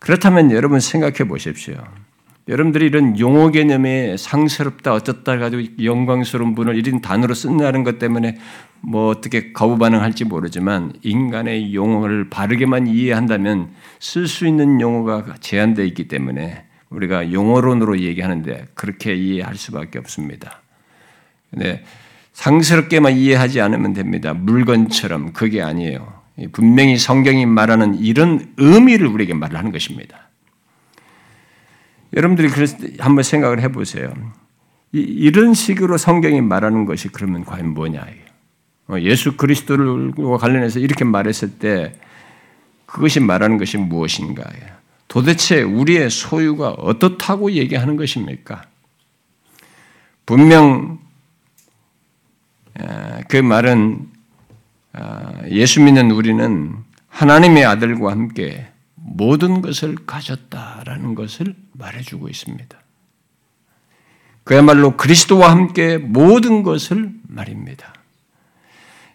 그렇다면 0.04 0.50
여러분 0.50 0.80
생각해 0.80 1.26
보십시오. 1.26 1.82
여러분들이 2.46 2.84
이런 2.84 3.18
용어 3.18 3.50
개념에 3.50 4.18
상스럽다, 4.18 4.92
어쩌다 4.92 5.38
가지고 5.38 5.62
영광스러운 5.82 6.54
분을 6.54 6.76
이런 6.76 7.00
단어로 7.00 7.32
쓴다는 7.32 7.84
것 7.84 7.98
때문에 7.98 8.36
뭐 8.82 9.08
어떻게 9.08 9.54
거부 9.54 9.78
반응할지 9.78 10.26
모르지만 10.26 10.92
인간의 11.00 11.74
용어를 11.74 12.28
바르게만 12.28 12.86
이해한다면 12.86 13.70
쓸 13.98 14.28
수 14.28 14.46
있는 14.46 14.78
용어가 14.78 15.36
제한되어 15.40 15.86
있기 15.86 16.06
때문에 16.06 16.66
우리가 16.90 17.32
용어론으로 17.32 18.00
얘기하는데 18.00 18.66
그렇게 18.74 19.14
이해할 19.14 19.56
수밖에 19.56 19.98
없습니다. 20.00 20.60
근데 21.50 21.82
상스럽게만 22.34 23.16
이해하지 23.16 23.62
않으면 23.62 23.94
됩니다. 23.94 24.34
물건처럼 24.34 25.32
그게 25.32 25.62
아니에요. 25.62 26.13
분명히 26.52 26.96
성경이 26.98 27.46
말하는 27.46 27.94
이런 27.96 28.52
의미를 28.56 29.06
우리에게 29.06 29.34
말을 29.34 29.56
하는 29.56 29.70
것입니다. 29.70 30.28
여러분들이 32.16 32.48
한번 32.98 33.22
생각을 33.22 33.60
해보세요. 33.60 34.12
이 34.92 35.30
런 35.30 35.54
식으로 35.54 35.98
성경이 35.98 36.40
말하는 36.40 36.84
것이 36.84 37.08
그러면 37.08 37.44
과연 37.44 37.74
뭐냐? 37.74 38.06
어, 38.86 39.00
예수 39.00 39.36
그리스도와 39.36 40.38
관련해서 40.38 40.78
이렇게 40.78 41.04
말했을 41.04 41.58
때 41.58 41.98
그것이 42.86 43.18
말하는 43.18 43.58
것이 43.58 43.76
무엇인가? 43.76 44.44
도대체 45.08 45.62
우리의 45.62 46.10
소유가 46.10 46.70
어떻다고 46.70 47.52
얘기하는 47.52 47.96
것입니까? 47.96 48.62
분명 50.26 50.98
그 53.28 53.36
말은 53.36 53.98
아, 53.98 54.13
예수 55.50 55.80
믿는 55.80 56.10
우리는 56.10 56.76
하나님의 57.08 57.64
아들과 57.64 58.12
함께 58.12 58.68
모든 58.94 59.60
것을 59.60 59.96
가졌다라는 60.06 61.14
것을 61.14 61.54
말해주고 61.72 62.28
있습니다. 62.28 62.78
그야말로 64.44 64.96
그리스도와 64.96 65.50
함께 65.50 65.98
모든 65.98 66.62
것을 66.62 67.12
말입니다. 67.28 67.94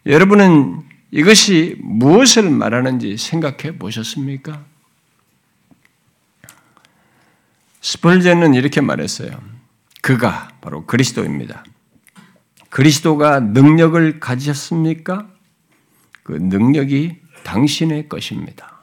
여러분은 0.06 0.84
이것이 1.12 1.78
무엇을 1.82 2.50
말하는지 2.50 3.18
생각해 3.18 3.78
보셨습니까? 3.78 4.64
스펄젠은 7.82 8.54
이렇게 8.54 8.82
말했어요. 8.82 9.32
그가 10.02 10.50
바로 10.62 10.86
그리스도입니다. 10.86 11.64
그리스도가 12.70 13.40
능력을 13.40 14.20
가지셨습니까? 14.20 15.28
그 16.30 16.36
능력이 16.36 17.16
당신의 17.44 18.08
것입니다. 18.08 18.82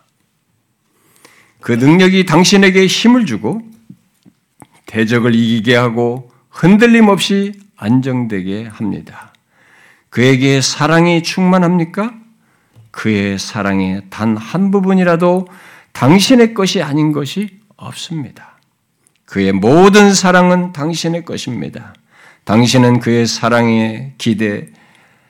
그 1.61 1.71
능력이 1.71 2.27
당신에게 2.27 2.87
힘을 2.87 3.25
주고 3.25 3.63
대적을 4.87 5.33
이기게 5.33 5.77
하고 5.77 6.33
흔들림 6.51 7.07
없이 7.07 7.53
안정되게 7.77 8.65
합니다. 8.65 9.33
그에게 10.11 10.61
사랑이 10.61 11.23
충만합니까? 11.23 12.15
그의 12.91 13.39
사랑의 13.39 14.03
단 14.11 14.37
한 14.37 14.73
부분이라도 14.73 15.47
당신의 15.93 16.53
것이 16.53 16.83
아닌 16.83 17.13
것이 17.13 17.61
없습니다. 17.77 18.59
그의 19.25 19.53
모든 19.53 20.13
사랑은 20.13 20.73
당신의 20.73 21.25
것입니다. 21.25 21.95
당신은 22.43 22.99
그의 22.99 23.29
사랑에 23.29 24.15
기대, 24.19 24.67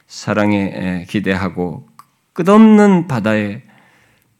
사랑에 0.06 1.04
기대하고 1.10 1.86
끝없는 2.36 3.08
바다에 3.08 3.62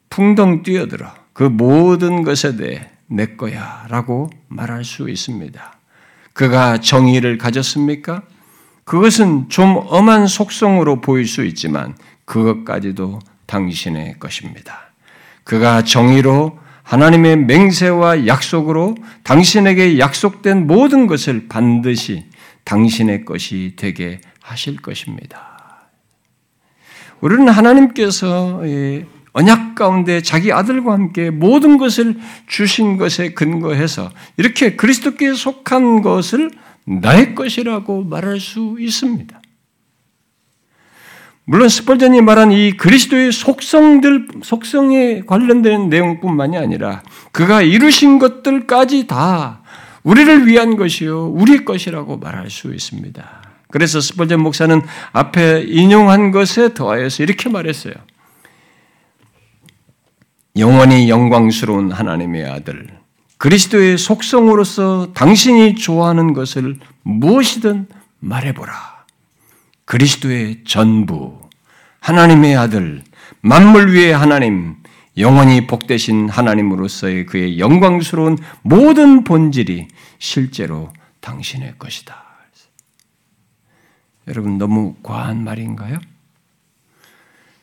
풍덩 0.09 0.61
뛰어들어 0.61 1.11
그 1.33 1.43
모든 1.43 2.23
것에 2.23 2.55
대해 2.55 2.89
내 3.07 3.35
거야 3.35 3.85
라고 3.89 4.29
말할 4.47 4.85
수 4.85 5.09
있습니다. 5.09 5.73
그가 6.33 6.79
정의를 6.79 7.37
가졌습니까? 7.37 8.21
그것은 8.83 9.49
좀 9.49 9.81
엄한 9.87 10.27
속성으로 10.27 11.01
보일 11.01 11.27
수 11.27 11.43
있지만 11.43 11.95
그것까지도 12.25 13.19
당신의 13.47 14.19
것입니다. 14.19 14.91
그가 15.43 15.83
정의로 15.83 16.59
하나님의 16.83 17.37
맹세와 17.45 18.27
약속으로 18.27 18.95
당신에게 19.23 19.97
약속된 19.97 20.67
모든 20.67 21.07
것을 21.07 21.47
반드시 21.49 22.25
당신의 22.63 23.25
것이 23.25 23.73
되게 23.75 24.21
하실 24.41 24.77
것입니다. 24.77 25.56
우리는 27.21 27.47
하나님께서 27.49 28.61
언약 29.33 29.75
가운데 29.75 30.21
자기 30.21 30.51
아들과 30.51 30.93
함께 30.93 31.29
모든 31.29 31.77
것을 31.77 32.17
주신 32.47 32.97
것에 32.97 33.33
근거해서 33.33 34.09
이렇게 34.37 34.75
그리스도께 34.75 35.33
속한 35.33 36.01
것을 36.01 36.51
나의 36.85 37.35
것이라고 37.35 38.03
말할 38.03 38.39
수 38.39 38.77
있습니다. 38.79 39.41
물론 41.49 41.69
스펄전이 41.69 42.21
말한 42.21 42.51
이 42.51 42.75
그리스도의 42.75 43.31
속성들, 43.31 44.27
속성에 44.43 45.21
관련된 45.21 45.89
내용뿐만이 45.89 46.57
아니라 46.57 47.03
그가 47.31 47.61
이루신 47.61 48.19
것들까지 48.19 49.07
다 49.07 49.61
우리를 50.03 50.45
위한 50.47 50.75
것이요, 50.75 51.27
우리 51.27 51.63
것이라고 51.63 52.17
말할 52.17 52.49
수 52.49 52.73
있습니다. 52.73 53.46
그래서 53.69 53.99
스펄전 53.99 54.41
목사는 54.41 54.81
앞에 55.11 55.65
인용한 55.67 56.31
것에 56.31 56.73
더하여서 56.73 57.23
이렇게 57.23 57.49
말했어요. 57.49 57.93
영원히 60.57 61.09
영광스러운 61.09 61.91
하나님의 61.91 62.49
아들, 62.49 62.87
그리스도의 63.37 63.97
속성으로서 63.97 65.13
당신이 65.13 65.75
좋아하는 65.75 66.33
것을 66.33 66.79
무엇이든 67.03 67.87
말해보라. 68.19 68.73
그리스도의 69.85 70.63
전부, 70.65 71.39
하나님의 71.99 72.57
아들, 72.57 73.03
만물 73.41 73.93
위의 73.93 74.13
하나님, 74.15 74.77
영원히 75.17 75.67
복되신 75.67 76.29
하나님으로서의 76.29 77.25
그의 77.25 77.59
영광스러운 77.59 78.37
모든 78.61 79.23
본질이 79.23 79.87
실제로 80.19 80.91
당신의 81.21 81.75
것이다. 81.79 82.25
여러분, 84.27 84.57
너무 84.57 84.95
과한 85.03 85.43
말인가요? 85.43 85.99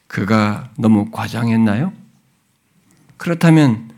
그가 0.06 0.70
너무 0.78 1.10
과장했나요? 1.10 1.92
그렇다면 3.16 3.90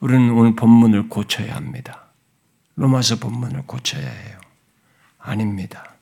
우리는 0.00 0.30
오늘 0.30 0.54
본문을 0.54 1.08
고쳐야 1.08 1.54
합니다. 1.54 2.02
로마서 2.76 3.16
본문을 3.16 3.62
고쳐야 3.66 4.06
해요. 4.06 4.38
아닙니다. 5.18 5.92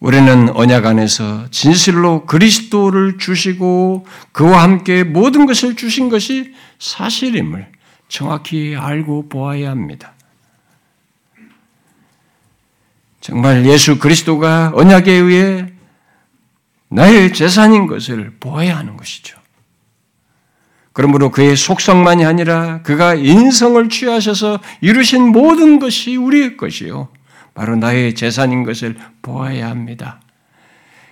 우리는 0.00 0.48
언약 0.50 0.84
안에서 0.84 1.48
진실로 1.50 2.26
그리스도를 2.26 3.18
주시고 3.18 4.04
그와 4.32 4.62
함께 4.62 5.04
모든 5.04 5.46
것을 5.46 5.76
주신 5.76 6.08
것이 6.08 6.54
사실임을 6.80 7.70
정확히 8.08 8.74
알고 8.76 9.28
보아야 9.28 9.70
합니다. 9.70 10.14
정말 13.22 13.64
예수 13.66 14.00
그리스도가 14.00 14.72
언약에 14.74 15.12
의해 15.12 15.66
나의 16.88 17.32
재산인 17.32 17.86
것을 17.86 18.34
보아야 18.40 18.76
하는 18.76 18.96
것이죠. 18.96 19.38
그러므로 20.92 21.30
그의 21.30 21.56
속성만이 21.56 22.24
아니라 22.26 22.82
그가 22.82 23.14
인성을 23.14 23.88
취하셔서 23.88 24.58
이루신 24.80 25.28
모든 25.28 25.78
것이 25.78 26.16
우리의 26.16 26.56
것이요. 26.56 27.08
바로 27.54 27.76
나의 27.76 28.14
재산인 28.16 28.64
것을 28.64 28.96
보아야 29.22 29.70
합니다. 29.70 30.20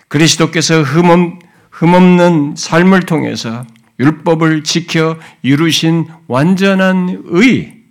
그리스도께서 0.09 0.83
흠없, 0.83 1.38
흠없는 1.70 2.57
삶을 2.57 3.03
통해서 3.03 3.64
율법을 4.01 4.64
지켜 4.64 5.16
이루신 5.42 6.09
완전한 6.27 7.23
의, 7.27 7.85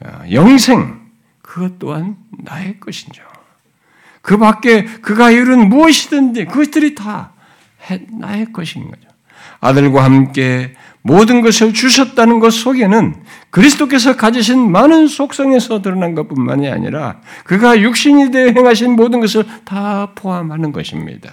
어, 0.00 0.22
영생, 0.32 1.06
그것 1.42 1.78
또한 1.78 2.16
나의 2.30 2.80
것이죠. 2.80 3.25
그 4.26 4.38
밖에 4.38 4.84
그가 4.84 5.30
이룬 5.30 5.68
무엇이든지 5.68 6.46
그것들이 6.46 6.96
다 6.96 7.30
나의 8.18 8.52
것인 8.52 8.90
거죠. 8.90 9.08
아들과 9.60 10.02
함께 10.02 10.74
모든 11.02 11.42
것을 11.42 11.72
주셨다는 11.72 12.40
것 12.40 12.52
속에는 12.52 13.22
그리스도께서 13.50 14.16
가지신 14.16 14.72
많은 14.72 15.06
속성에서 15.06 15.80
드러난 15.80 16.16
것뿐만이 16.16 16.68
아니라 16.68 17.20
그가 17.44 17.80
육신이 17.80 18.32
되어 18.32 18.48
행하신 18.48 18.96
모든 18.96 19.20
것을 19.20 19.44
다 19.64 20.10
포함하는 20.16 20.72
것입니다. 20.72 21.30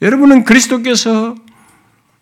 여러분은 0.00 0.44
그리스도께서 0.44 1.34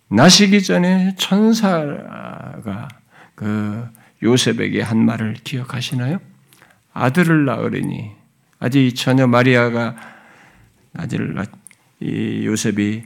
나시기 0.09 0.65
전에 0.65 1.15
천사가 1.17 2.89
그 3.37 3.87
요셉에게 4.21 4.83
한 4.83 4.99
말을 5.05 5.35
기억하시나요? 5.45 6.19
아들을 6.93 7.45
낳으리니 7.45 8.20
아직 8.61 8.95
처녀 8.95 9.27
마리아가 9.27 9.97
낳, 10.93 11.09
이 12.01 12.47
요셉이 12.47 13.05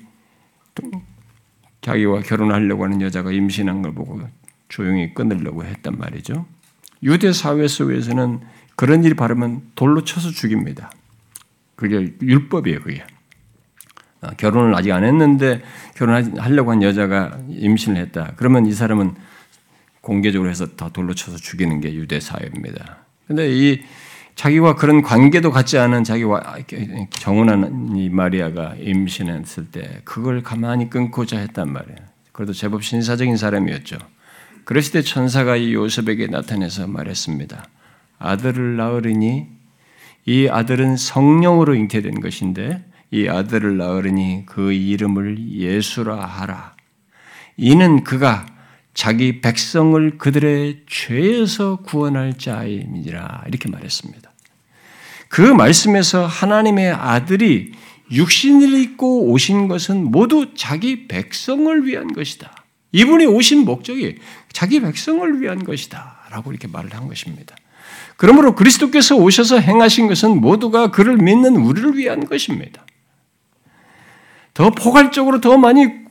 자기와 1.80 2.20
결혼하려고 2.20 2.84
하는 2.84 3.00
여자가 3.00 3.32
임신한 3.32 3.82
걸 3.82 3.94
보고 3.94 4.20
조용히 4.68 5.14
끊으려고 5.14 5.64
했단 5.64 5.96
말이죠. 5.96 6.46
유대 7.02 7.32
사회 7.32 7.68
속에서는 7.68 8.40
그런 8.76 9.04
일이 9.04 9.14
바르면 9.14 9.70
돌로 9.74 10.02
쳐서 10.04 10.30
죽입니다. 10.30 10.90
그게 11.76 12.14
율법이에요, 12.20 12.80
그게. 12.80 13.04
아, 14.20 14.30
결혼을 14.30 14.74
아직 14.74 14.90
안 14.92 15.04
했는데 15.04 15.62
결혼하려고 15.94 16.70
한 16.72 16.82
여자가 16.82 17.38
임신을 17.48 18.00
했다. 18.00 18.32
그러면 18.36 18.66
이 18.66 18.72
사람은 18.72 19.14
공개적으로 20.00 20.50
해서 20.50 20.66
다 20.66 20.88
돌로 20.88 21.14
쳐서 21.14 21.36
죽이는 21.36 21.80
게 21.80 21.94
유대 21.94 22.20
사회입니다. 22.20 23.04
근데 23.26 23.50
이 23.50 23.82
자기와 24.34 24.74
그런 24.74 25.02
관계도 25.02 25.50
갖지 25.50 25.78
않은 25.78 26.04
자기와 26.04 26.56
정혼한 27.10 27.96
이 27.96 28.08
마리아가 28.08 28.74
임신했을 28.78 29.66
때 29.70 30.00
그걸 30.04 30.42
가만히 30.42 30.90
끊고자 30.90 31.38
했단 31.38 31.72
말이에요. 31.72 31.98
그래도 32.32 32.52
제법 32.52 32.82
신사적인 32.82 33.36
사람이었죠. 33.36 33.96
그랬을 34.64 34.92
때 34.92 35.02
천사가 35.02 35.56
이 35.56 35.74
요셉에게 35.74 36.26
나타내서 36.28 36.86
말했습니다. 36.88 37.64
아들을 38.18 38.76
낳으리니 38.76 39.46
이 40.26 40.48
아들은 40.48 40.96
성령으로 40.96 41.74
잉태된 41.74 42.20
것인데 42.20 42.84
이 43.10 43.28
아들을 43.28 43.76
낳으리니 43.76 44.46
그 44.46 44.72
이름을 44.72 45.52
예수라 45.52 46.16
하라. 46.16 46.74
이는 47.56 48.02
그가 48.02 48.46
자기 48.94 49.40
백성을 49.40 50.18
그들의 50.18 50.84
죄에서 50.88 51.76
구원할 51.84 52.38
자임이니라 52.38 53.44
이렇게 53.48 53.68
말했습니다. 53.68 54.32
그 55.28 55.40
말씀에서 55.40 56.26
하나님의 56.26 56.92
아들이 56.92 57.72
육신을 58.12 58.72
입고 58.74 59.30
오신 59.30 59.66
것은 59.66 60.04
모두 60.10 60.54
자기 60.54 61.08
백성을 61.08 61.84
위한 61.86 62.12
것이다. 62.12 62.64
이분이 62.92 63.26
오신 63.26 63.64
목적이 63.64 64.18
자기 64.52 64.80
백성을 64.80 65.40
위한 65.40 65.64
것이다. 65.64 66.18
라고 66.30 66.52
이렇게 66.52 66.68
말을 66.68 66.94
한 66.94 67.08
것입니다. 67.08 67.56
그러므로 68.16 68.54
그리스도께서 68.54 69.16
오셔서 69.16 69.58
행하신 69.58 70.06
것은 70.06 70.40
모두가 70.40 70.92
그를 70.92 71.16
믿는 71.16 71.56
우리를 71.56 71.96
위한 71.96 72.26
것입니다. 72.26 72.86
더 74.52 74.70
포괄적으로 74.70 75.40
더 75.40 75.58
많이 75.58 76.03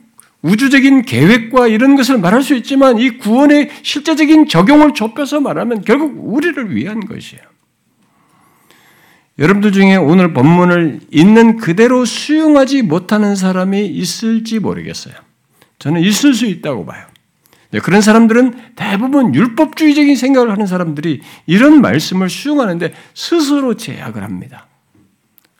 우주적인 0.44 1.02
계획과 1.02 1.68
이런 1.68 1.96
것을 1.96 2.18
말할 2.18 2.42
수 2.42 2.54
있지만 2.54 2.98
이 2.98 3.16
구원의 3.16 3.70
실제적인 3.82 4.46
적용을 4.46 4.92
좁혀서 4.92 5.40
말하면 5.40 5.80
결국 5.82 6.14
우리를 6.18 6.76
위한 6.76 7.00
것이에요. 7.00 7.42
여러분들 9.38 9.72
중에 9.72 9.96
오늘 9.96 10.34
본문을 10.34 11.00
있는 11.10 11.56
그대로 11.56 12.04
수용하지 12.04 12.82
못하는 12.82 13.36
사람이 13.36 13.86
있을지 13.86 14.58
모르겠어요. 14.58 15.14
저는 15.78 16.02
있을 16.02 16.34
수 16.34 16.44
있다고 16.44 16.84
봐요. 16.84 17.06
네, 17.70 17.80
그런 17.80 18.02
사람들은 18.02 18.74
대부분 18.76 19.34
율법주의적인 19.34 20.14
생각을 20.14 20.50
하는 20.50 20.66
사람들이 20.66 21.22
이런 21.46 21.80
말씀을 21.80 22.28
수용하는데 22.28 22.92
스스로 23.14 23.74
제약을 23.74 24.22
합니다. 24.22 24.68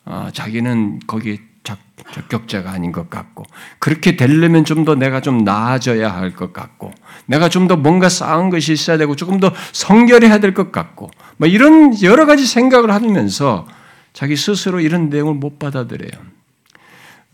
아, 0.05 0.29
자기는 0.31 0.99
거기 1.07 1.39
적격자가 1.65 2.71
아닌 2.71 2.91
것 2.91 3.09
같고 3.09 3.43
그렇게 3.79 4.15
되려면 4.15 4.63
좀 4.65 4.85
더 4.85 4.95
내가 4.95 5.19
좀 5.21 5.43
나아져야 5.43 6.13
할 6.13 6.35
것 6.35 6.53
같고 6.53 6.91
내가 7.25 7.49
좀 7.49 7.67
더 7.67 7.75
뭔가 7.75 8.07
쌓은 8.09 8.49
것이 8.49 8.71
있어야 8.73 8.97
되고 8.97 9.15
조금 9.15 9.39
더 9.39 9.51
성결해야 9.73 10.39
될 10.39 10.53
것 10.53 10.71
같고 10.71 11.09
뭐 11.37 11.47
이런 11.47 11.99
여러 12.03 12.25
가지 12.25 12.45
생각을 12.45 12.91
하면서 12.93 13.67
자기 14.13 14.35
스스로 14.35 14.79
이런 14.79 15.09
내용을 15.09 15.33
못 15.33 15.59
받아들여요. 15.59 16.11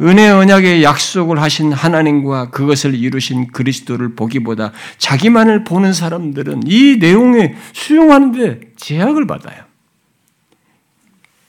은혜 0.01 0.29
언약의 0.29 0.83
약속을 0.83 1.39
하신 1.41 1.73
하나님과 1.73 2.49
그것을 2.49 2.95
이루신 2.95 3.51
그리스도를 3.51 4.15
보기보다 4.15 4.71
자기만을 4.97 5.63
보는 5.63 5.93
사람들은 5.93 6.63
이 6.65 6.97
내용에 6.99 7.55
수용하는데 7.73 8.61
제약을 8.77 9.27
받아요. 9.27 9.63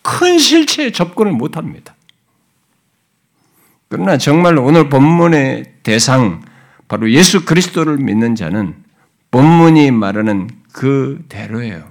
큰 0.03 0.39
실체에 0.39 0.91
접근을 0.93 1.33
못 1.33 1.57
합니다. 1.57 1.95
그러나 3.93 4.17
정말 4.17 4.59
오늘 4.59 4.89
본문의 4.89 5.65
대상, 5.83 6.41
바로 6.89 7.13
예수 7.13 7.45
그리스도를 7.45 7.99
믿는 7.99 8.35
자는 8.37 8.75
본문이 9.31 9.91
말하는 9.91 10.49
그 10.73 11.23
대로예요. 11.29 11.91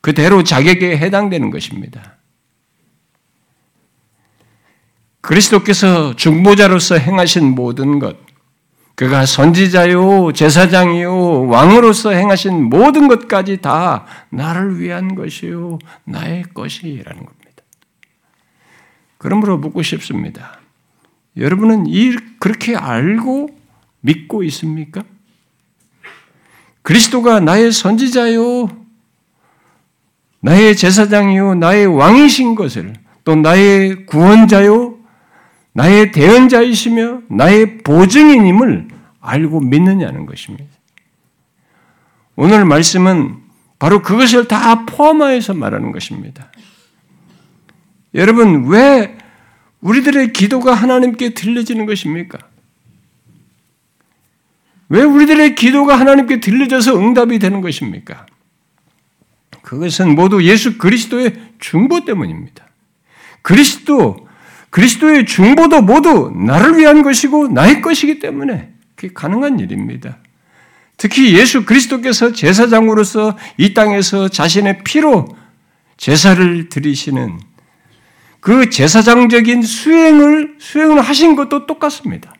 그 0.00 0.14
대로 0.14 0.44
자격에 0.44 0.96
해당되는 0.96 1.50
것입니다. 1.50 2.14
그리스도께서 5.20 6.14
중보자로서 6.14 6.96
행하신 6.96 7.56
모든 7.56 7.98
것, 7.98 8.18
그가 8.94 9.26
선지자요, 9.26 10.32
제사장이요, 10.32 11.48
왕으로서 11.48 12.10
행하신 12.10 12.62
모든 12.62 13.08
것까지 13.08 13.56
다 13.56 14.06
나를 14.30 14.78
위한 14.78 15.16
것이요, 15.16 15.80
나의 16.04 16.44
것이라는 16.54 17.02
겁니다. 17.02 17.62
그러므로 19.18 19.58
묻고 19.58 19.82
싶습니다. 19.82 20.55
여러분은 21.36 21.86
이 21.86 22.16
그렇게 22.38 22.74
알고 22.74 23.50
믿고 24.00 24.42
있습니까? 24.44 25.02
그리스도가 26.82 27.40
나의 27.40 27.72
선지자요, 27.72 28.68
나의 30.40 30.76
제사장이요, 30.76 31.56
나의 31.56 31.86
왕이신 31.86 32.54
것을 32.54 32.94
또 33.24 33.34
나의 33.34 34.06
구원자요, 34.06 34.96
나의 35.72 36.12
대언자이시며 36.12 37.22
나의 37.28 37.78
보증인임을 37.78 38.88
알고 39.20 39.60
믿느냐는 39.60 40.24
것입니다. 40.24 40.64
오늘 42.36 42.64
말씀은 42.64 43.38
바로 43.78 44.00
그것을 44.00 44.46
다 44.46 44.86
포함하여서 44.86 45.54
말하는 45.54 45.92
것입니다. 45.92 46.50
여러분, 48.14 48.68
왜 48.68 49.18
우리들의 49.80 50.32
기도가 50.32 50.74
하나님께 50.74 51.30
들려지는 51.30 51.86
것입니까? 51.86 52.38
왜 54.88 55.02
우리들의 55.02 55.54
기도가 55.54 55.98
하나님께 55.98 56.40
들려져서 56.40 56.98
응답이 56.98 57.38
되는 57.38 57.60
것입니까? 57.60 58.26
그것은 59.62 60.14
모두 60.14 60.44
예수 60.44 60.78
그리스도의 60.78 61.34
중보 61.58 62.04
때문입니다. 62.04 62.66
그리스도, 63.42 64.28
그리스도의 64.70 65.26
중보도 65.26 65.82
모두 65.82 66.32
나를 66.34 66.78
위한 66.78 67.02
것이고 67.02 67.48
나의 67.48 67.80
것이기 67.80 68.20
때문에 68.20 68.72
그게 68.94 69.12
가능한 69.12 69.58
일입니다. 69.58 70.18
특히 70.96 71.34
예수 71.34 71.64
그리스도께서 71.64 72.32
제사장으로서 72.32 73.36
이 73.58 73.74
땅에서 73.74 74.28
자신의 74.28 74.82
피로 74.84 75.36
제사를 75.96 76.68
드리시는 76.68 77.38
그 78.46 78.70
제사장적인 78.70 79.62
수행을 79.62 80.54
수행을 80.60 81.00
하신 81.00 81.34
것도 81.34 81.66
똑같습니다. 81.66 82.32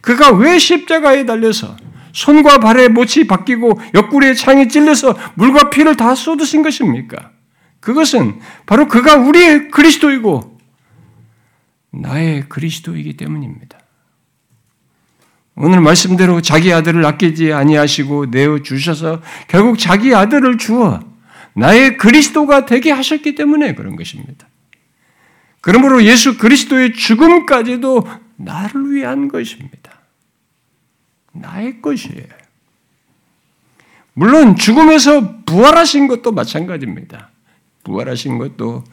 그가 0.00 0.30
왜 0.30 0.58
십자가에 0.58 1.26
달려서 1.26 1.76
손과 2.14 2.60
발의 2.60 2.88
못이 2.88 3.26
바뀌고 3.26 3.78
옆구리에 3.92 4.32
창이 4.32 4.70
찔려서 4.70 5.14
물과 5.34 5.68
피를 5.68 5.94
다 5.94 6.14
쏟으신 6.14 6.62
것입니까? 6.62 7.32
그것은 7.80 8.40
바로 8.64 8.88
그가 8.88 9.16
우리의 9.16 9.68
그리스도이고 9.70 10.58
나의 11.90 12.48
그리스도이기 12.48 13.18
때문입니다. 13.18 13.78
오늘 15.56 15.82
말씀대로 15.82 16.40
자기 16.40 16.72
아들을 16.72 17.04
아끼지 17.04 17.52
아니하시고 17.52 18.26
내어 18.30 18.62
주셔서 18.62 19.20
결국 19.48 19.78
자기 19.78 20.14
아들을 20.14 20.56
주어 20.56 21.00
나의 21.52 21.98
그리스도가 21.98 22.64
되게 22.64 22.90
하셨기 22.90 23.34
때문에 23.34 23.74
그런 23.74 23.94
것입니다. 23.94 24.47
그러므로 25.60 26.04
예수 26.04 26.38
그리스도의 26.38 26.94
죽음까지도 26.94 28.06
나를 28.36 28.92
위한 28.92 29.28
것입니다. 29.28 29.92
나의 31.32 31.82
것이에요. 31.82 32.26
물론 34.14 34.56
죽음에서 34.56 35.44
부활하신 35.44 36.08
것도 36.08 36.32
마찬가지입니다. 36.32 37.30
부활하신 37.84 38.38
것도 38.38 38.84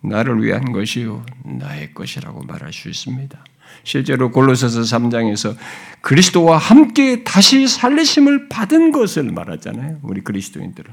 나를 0.00 0.42
위한 0.42 0.72
것이요 0.72 1.24
나의 1.44 1.94
것이라고 1.94 2.42
말할 2.42 2.72
수 2.72 2.88
있습니다. 2.88 3.44
실제로 3.82 4.30
골로새서 4.30 4.82
3장에서 4.82 5.56
그리스도와 6.00 6.58
함께 6.58 7.24
다시 7.24 7.66
살리심을 7.66 8.48
받은 8.48 8.92
것을 8.92 9.24
말하잖아요. 9.24 10.00
우리 10.02 10.20
그리스도인들은. 10.20 10.92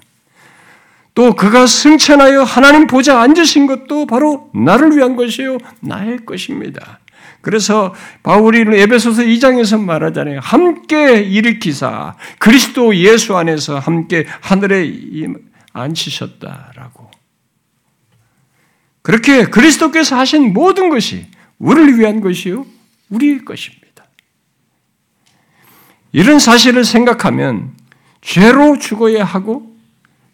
또 1.13 1.35
그가 1.35 1.67
승천하여 1.67 2.43
하나님 2.43 2.87
보좌 2.87 3.21
앉으신 3.21 3.67
것도 3.67 4.05
바로 4.05 4.49
나를 4.53 4.95
위한 4.95 5.15
것이요 5.15 5.57
나의 5.81 6.25
것입니다. 6.25 6.99
그래서 7.41 7.93
바울이 8.23 8.59
에베소서 8.59 9.23
2장에서 9.23 9.81
말하잖아요. 9.81 10.39
함께 10.41 11.21
일으키사 11.21 12.15
그리스도 12.39 12.95
예수 12.95 13.35
안에서 13.35 13.79
함께 13.79 14.25
하늘에 14.41 14.89
앉히셨다라고. 15.73 17.09
그렇게 19.01 19.45
그리스도께서 19.45 20.15
하신 20.15 20.53
모든 20.53 20.89
것이 20.89 21.25
우리를 21.57 21.99
위한 21.99 22.21
것이요 22.21 22.65
우리의 23.09 23.43
것입니다. 23.43 24.05
이런 26.11 26.39
사실을 26.39 26.83
생각하면 26.83 27.73
죄로 28.21 28.77
죽어야 28.77 29.23
하고 29.23 29.70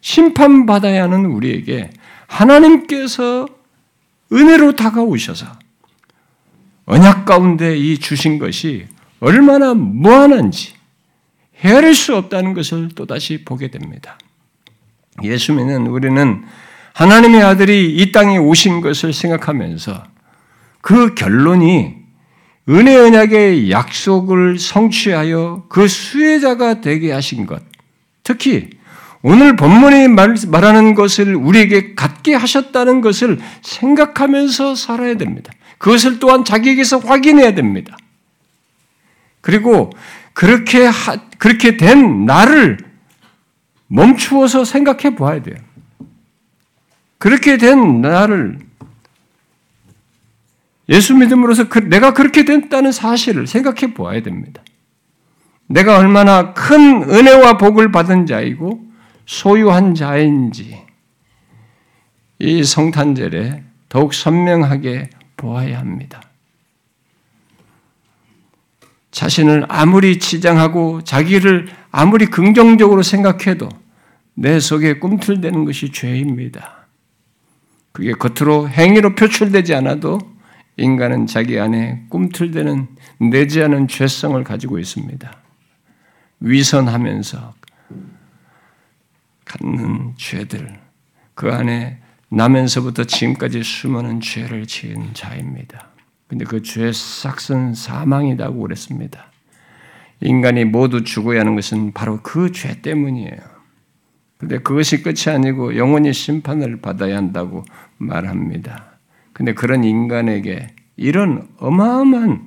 심판받아야 0.00 1.04
하는 1.04 1.26
우리에게 1.26 1.90
하나님께서 2.26 3.48
은혜로 4.32 4.76
다가오셔서 4.76 5.46
언약 6.86 7.24
가운데 7.24 7.76
이 7.76 7.98
주신 7.98 8.38
것이 8.38 8.86
얼마나 9.20 9.74
무한한지 9.74 10.74
헤아릴 11.56 11.94
수 11.94 12.16
없다는 12.16 12.54
것을 12.54 12.90
또다시 12.94 13.44
보게 13.44 13.70
됩니다. 13.70 14.18
예수 15.24 15.52
믿는 15.52 15.86
우리는 15.86 16.44
하나님의 16.94 17.42
아들이 17.42 17.94
이 17.94 18.12
땅에 18.12 18.38
오신 18.38 18.80
것을 18.80 19.12
생각하면서 19.12 20.04
그 20.80 21.14
결론이 21.14 21.96
은혜 22.68 22.96
언약의 22.96 23.70
약속을 23.70 24.58
성취하여 24.58 25.66
그 25.68 25.88
수혜자가 25.88 26.80
되게 26.80 27.12
하신 27.12 27.46
것, 27.46 27.62
특히 28.22 28.70
오늘 29.28 29.56
본문이 29.56 30.08
말하는 30.48 30.94
것을 30.94 31.36
우리에게 31.36 31.94
갖게 31.94 32.34
하셨다는 32.34 33.02
것을 33.02 33.38
생각하면서 33.60 34.74
살아야 34.74 35.18
됩니다. 35.18 35.52
그것을 35.76 36.18
또한 36.18 36.46
자기에게서 36.46 36.96
확인해야 36.96 37.54
됩니다. 37.54 37.94
그리고 39.42 39.90
그렇게 40.32 40.86
하, 40.86 41.18
그렇게 41.36 41.76
된 41.76 42.24
나를 42.24 42.78
멈추어서 43.88 44.64
생각해 44.64 45.14
보아야 45.14 45.42
돼요. 45.42 45.56
그렇게 47.18 47.58
된 47.58 48.00
나를 48.00 48.60
예수 50.88 51.14
믿음으로서 51.14 51.68
그, 51.68 51.80
내가 51.80 52.14
그렇게 52.14 52.46
됐다는 52.46 52.92
사실을 52.92 53.46
생각해 53.46 53.92
보아야 53.92 54.22
됩니다. 54.22 54.62
내가 55.66 55.98
얼마나 55.98 56.54
큰 56.54 57.02
은혜와 57.02 57.58
복을 57.58 57.92
받은 57.92 58.24
자이고 58.24 58.87
소유한 59.28 59.94
자인지 59.94 60.86
이 62.38 62.64
성탄절에 62.64 63.62
더욱 63.90 64.14
선명하게 64.14 65.10
보아야 65.36 65.78
합니다. 65.78 66.22
자신을 69.10 69.66
아무리 69.68 70.18
치장하고 70.18 71.04
자기를 71.04 71.68
아무리 71.90 72.24
긍정적으로 72.24 73.02
생각해도 73.02 73.68
내 74.32 74.58
속에 74.58 74.98
꿈틀대는 74.98 75.66
것이 75.66 75.92
죄입니다. 75.92 76.86
그게 77.92 78.12
겉으로 78.12 78.70
행위로 78.70 79.14
표출되지 79.14 79.74
않아도 79.74 80.18
인간은 80.78 81.26
자기 81.26 81.60
안에 81.60 82.06
꿈틀대는 82.08 82.88
내지 83.30 83.62
않은 83.62 83.88
죄성을 83.88 84.42
가지고 84.42 84.78
있습니다. 84.78 85.30
위선하면서 86.40 87.57
갖는 89.48 90.12
죄들, 90.16 90.78
그 91.34 91.50
안에 91.50 91.98
나면서부터 92.28 93.04
지금까지 93.04 93.62
수많은 93.62 94.20
죄를 94.20 94.66
지은 94.66 95.14
자입니다. 95.14 95.88
근데 96.26 96.44
그 96.44 96.62
죄의 96.62 96.92
싹은 96.92 97.74
사망이라고 97.74 98.60
그랬습니다. 98.60 99.32
인간이 100.20 100.64
모두 100.64 101.04
죽어야 101.04 101.40
하는 101.40 101.54
것은 101.54 101.92
바로 101.92 102.20
그 102.22 102.52
죄 102.52 102.82
때문이에요. 102.82 103.58
근데 104.36 104.58
그것이 104.58 105.02
끝이 105.02 105.34
아니고 105.34 105.76
영원히 105.76 106.12
심판을 106.12 106.80
받아야 106.80 107.16
한다고 107.16 107.64
말합니다. 107.96 108.98
근데 109.32 109.54
그런 109.54 109.82
인간에게 109.84 110.68
이런 110.96 111.48
어마어마한 111.58 112.46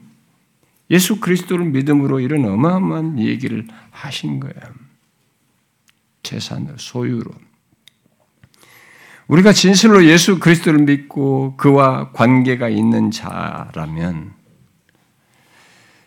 예수 0.92 1.20
그리스도를 1.20 1.66
믿음으로 1.66 2.20
이런 2.20 2.46
어마어마한 2.46 3.20
얘기를 3.20 3.66
하신 3.92 4.40
거예요. 4.40 4.81
재산을 6.24 6.76
소유로. 6.78 7.32
우리가 9.28 9.54
진실로 9.54 10.06
예수 10.06 10.40
그리스도를 10.40 10.80
믿고 10.80 11.56
그와 11.56 12.12
관계가 12.12 12.68
있는 12.68 13.12
자라면 13.12 14.34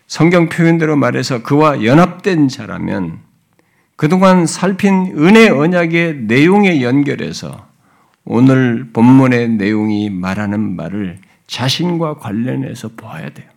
성경 0.05 0.47
표현대로 0.47 0.95
말해서 0.95 1.41
그와 1.41 1.83
연합된 1.83 2.47
자라면 2.47 3.19
그동안 3.95 4.45
살핀 4.45 5.15
은혜 5.17 5.49
언약의 5.49 6.23
내용에 6.23 6.81
연결해서 6.81 7.67
오늘 8.25 8.91
본문의 8.91 9.49
내용이 9.49 10.09
말하는 10.09 10.75
말을 10.75 11.19
자신과 11.47 12.17
관련해서 12.17 12.89
보아야 12.95 13.29
돼요. 13.29 13.49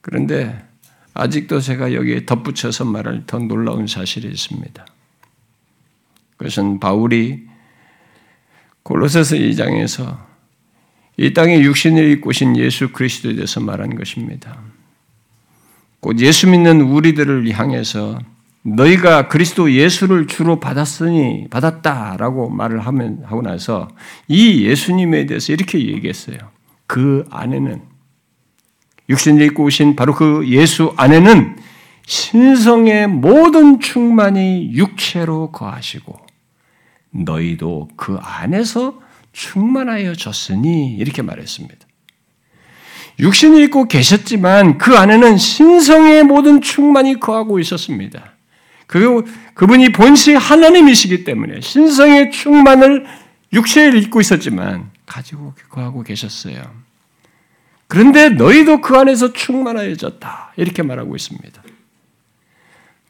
그런데 0.00 0.71
아직도 1.14 1.60
제가 1.60 1.92
여기에 1.94 2.26
덧붙여서 2.26 2.84
말할 2.86 3.24
더 3.26 3.38
놀라운 3.38 3.86
사실이 3.86 4.28
있습니다. 4.28 4.86
그것은 6.36 6.80
바울이 6.80 7.46
골로새서 8.82 9.36
2장에서 9.36 10.18
이 11.16 11.32
땅에 11.34 11.60
육신을 11.60 12.10
입고 12.12 12.30
오신 12.30 12.56
예수 12.56 12.90
그리스도에 12.90 13.34
대해서 13.34 13.60
말한 13.60 13.96
것입니다. 13.96 14.58
곧 16.00 16.18
예수 16.20 16.48
믿는 16.48 16.80
우리들을 16.80 17.48
향해서 17.52 18.18
너희가 18.62 19.28
그리스도 19.28 19.70
예수를 19.72 20.26
주로 20.26 20.58
받았으니 20.58 21.48
받았다라고 21.50 22.48
말을 22.48 22.80
하면 22.80 23.22
하고 23.24 23.42
나서 23.42 23.88
이 24.28 24.64
예수님에 24.64 25.26
대해서 25.26 25.52
이렇게 25.52 25.78
얘기했어요. 25.78 26.38
그 26.86 27.24
안에는 27.30 27.91
육신을 29.12 29.42
입고 29.42 29.64
오신 29.64 29.94
바로 29.94 30.14
그 30.14 30.42
예수 30.48 30.94
안에는 30.96 31.56
신성의 32.06 33.08
모든 33.08 33.78
충만이 33.78 34.72
육체로 34.72 35.52
거하시고 35.52 36.18
너희도 37.10 37.90
그 37.96 38.18
안에서 38.20 38.98
충만하여 39.32 40.14
졌으니 40.14 40.96
이렇게 40.96 41.20
말했습니다. 41.20 41.86
육신을 43.18 43.62
입고 43.64 43.86
계셨지만 43.88 44.78
그 44.78 44.96
안에는 44.96 45.36
신성의 45.36 46.24
모든 46.24 46.62
충만이 46.62 47.20
거하고 47.20 47.60
있었습니다. 47.60 48.32
그, 48.86 49.24
그분이 49.52 49.92
본시 49.92 50.34
하나님이시기 50.34 51.24
때문에 51.24 51.60
신성의 51.60 52.30
충만을 52.30 53.06
육체에 53.52 53.90
입고 53.98 54.22
있었지만 54.22 54.90
가지고 55.04 55.52
거하고 55.68 56.02
계셨어요. 56.02 56.62
그런데 57.92 58.30
너희도 58.30 58.80
그 58.80 58.96
안에서 58.96 59.34
충만하여졌다. 59.34 60.54
이렇게 60.56 60.82
말하고 60.82 61.14
있습니다. 61.14 61.62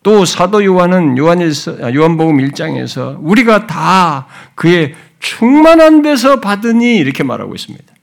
또 0.02 0.24
사도 0.24 0.64
요한은 0.64 1.16
요한일서, 1.16 1.84
아, 1.84 1.94
요한복음 1.94 2.38
1장에서 2.38 3.16
우리가 3.20 3.68
다 3.68 4.26
그의 4.56 4.96
충만한 5.20 6.02
데서 6.02 6.40
받으니 6.40 6.96
이렇게 6.96 7.22
말하고 7.22 7.54
있습니다. 7.54 7.94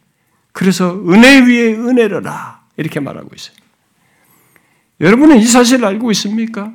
그래서 0.53 0.95
은혜 1.09 1.41
위에 1.41 1.73
은혜로라 1.73 2.61
이렇게 2.77 3.01
말하고 3.01 3.27
있어요. 3.35 3.57
여러분은 5.01 5.35
이 5.35 5.45
사실을 5.45 5.83
알고 5.83 6.11
있습니까? 6.11 6.71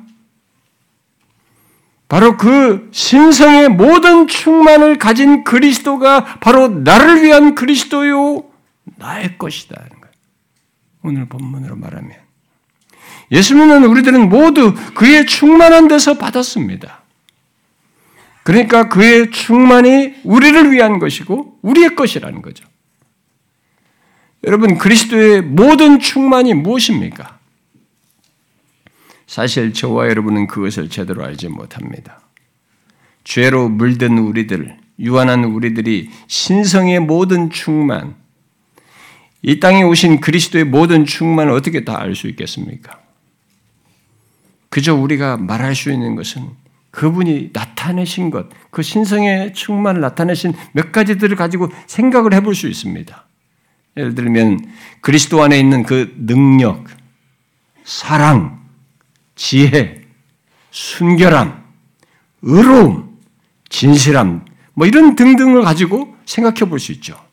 바로 2.07 2.37
그 2.37 2.89
신성의 2.91 3.69
모든 3.69 4.27
충만을 4.27 4.99
가진 4.99 5.43
그리스도가 5.43 6.37
바로 6.41 6.67
나를 6.67 7.23
위한 7.23 7.55
그리스도요, 7.55 8.43
나의 8.97 9.39
것이다. 9.39 9.94
오늘 11.05 11.25
본문으로 11.25 11.75
말하면. 11.75 12.11
예수 13.31 13.55
믿는 13.55 13.85
우리들은 13.85 14.29
모두 14.29 14.73
그의 14.93 15.25
충만한 15.25 15.87
데서 15.87 16.17
받았습니다. 16.17 17.03
그러니까 18.43 18.89
그의 18.89 19.31
충만이 19.31 20.15
우리를 20.23 20.71
위한 20.71 20.99
것이고 20.99 21.59
우리의 21.61 21.95
것이라는 21.95 22.41
거죠. 22.41 22.67
여러분, 24.43 24.77
그리스도의 24.77 25.41
모든 25.41 25.99
충만이 25.99 26.53
무엇입니까? 26.53 27.39
사실 29.25 29.73
저와 29.73 30.07
여러분은 30.09 30.45
그것을 30.45 30.89
제대로 30.89 31.23
알지 31.23 31.47
못합니다. 31.47 32.21
죄로 33.23 33.69
물든 33.69 34.19
우리들, 34.19 34.77
유한한 34.99 35.45
우리들이 35.45 36.11
신성의 36.27 36.99
모든 36.99 37.49
충만, 37.49 38.15
이 39.47 39.59
땅에 39.59 39.83
오신 39.83 40.21
그리스도의 40.21 40.63
모든 40.65 41.05
충만을 41.05 41.51
어떻게 41.53 41.85
다 41.85 41.99
알 41.99 42.15
수 42.15 42.27
있겠습니까? 42.27 42.99
그저 44.69 44.95
우리가 44.95 45.37
말할 45.37 45.75
수 45.75 45.91
있는 45.91 46.15
것은 46.15 46.49
그분이 46.89 47.51
나타내신 47.53 48.31
것, 48.31 48.47
그 48.71 48.81
신성의 48.81 49.53
충만을 49.53 50.01
나타내신 50.01 50.53
몇 50.71 50.91
가지들을 50.91 51.35
가지고 51.35 51.69
생각을 51.85 52.33
해볼 52.33 52.55
수 52.55 52.67
있습니다. 52.67 53.27
예를 53.97 54.15
들면 54.15 54.59
그리스도 55.01 55.43
안에 55.43 55.59
있는 55.59 55.83
그 55.83 56.13
능력, 56.17 56.85
사랑, 57.83 58.65
지혜, 59.35 60.01
순결함, 60.71 61.63
의로움, 62.41 63.19
진실함, 63.69 64.43
뭐 64.73 64.87
이런 64.87 65.15
등등을 65.15 65.61
가지고 65.61 66.15
생각해 66.25 66.69
볼 66.69 66.79
수 66.79 66.91
있죠. 66.93 67.24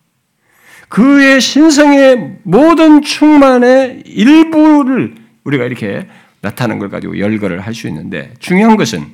그의 0.92 1.40
신성의 1.40 2.40
모든 2.42 3.00
충만의 3.00 4.02
일부를 4.04 5.14
우리가 5.42 5.64
이렇게 5.64 6.06
나타나는 6.42 6.78
걸 6.80 6.90
가지고 6.90 7.18
열거를 7.18 7.60
할 7.60 7.72
수 7.72 7.88
있는데 7.88 8.34
중요한 8.40 8.76
것은 8.76 9.06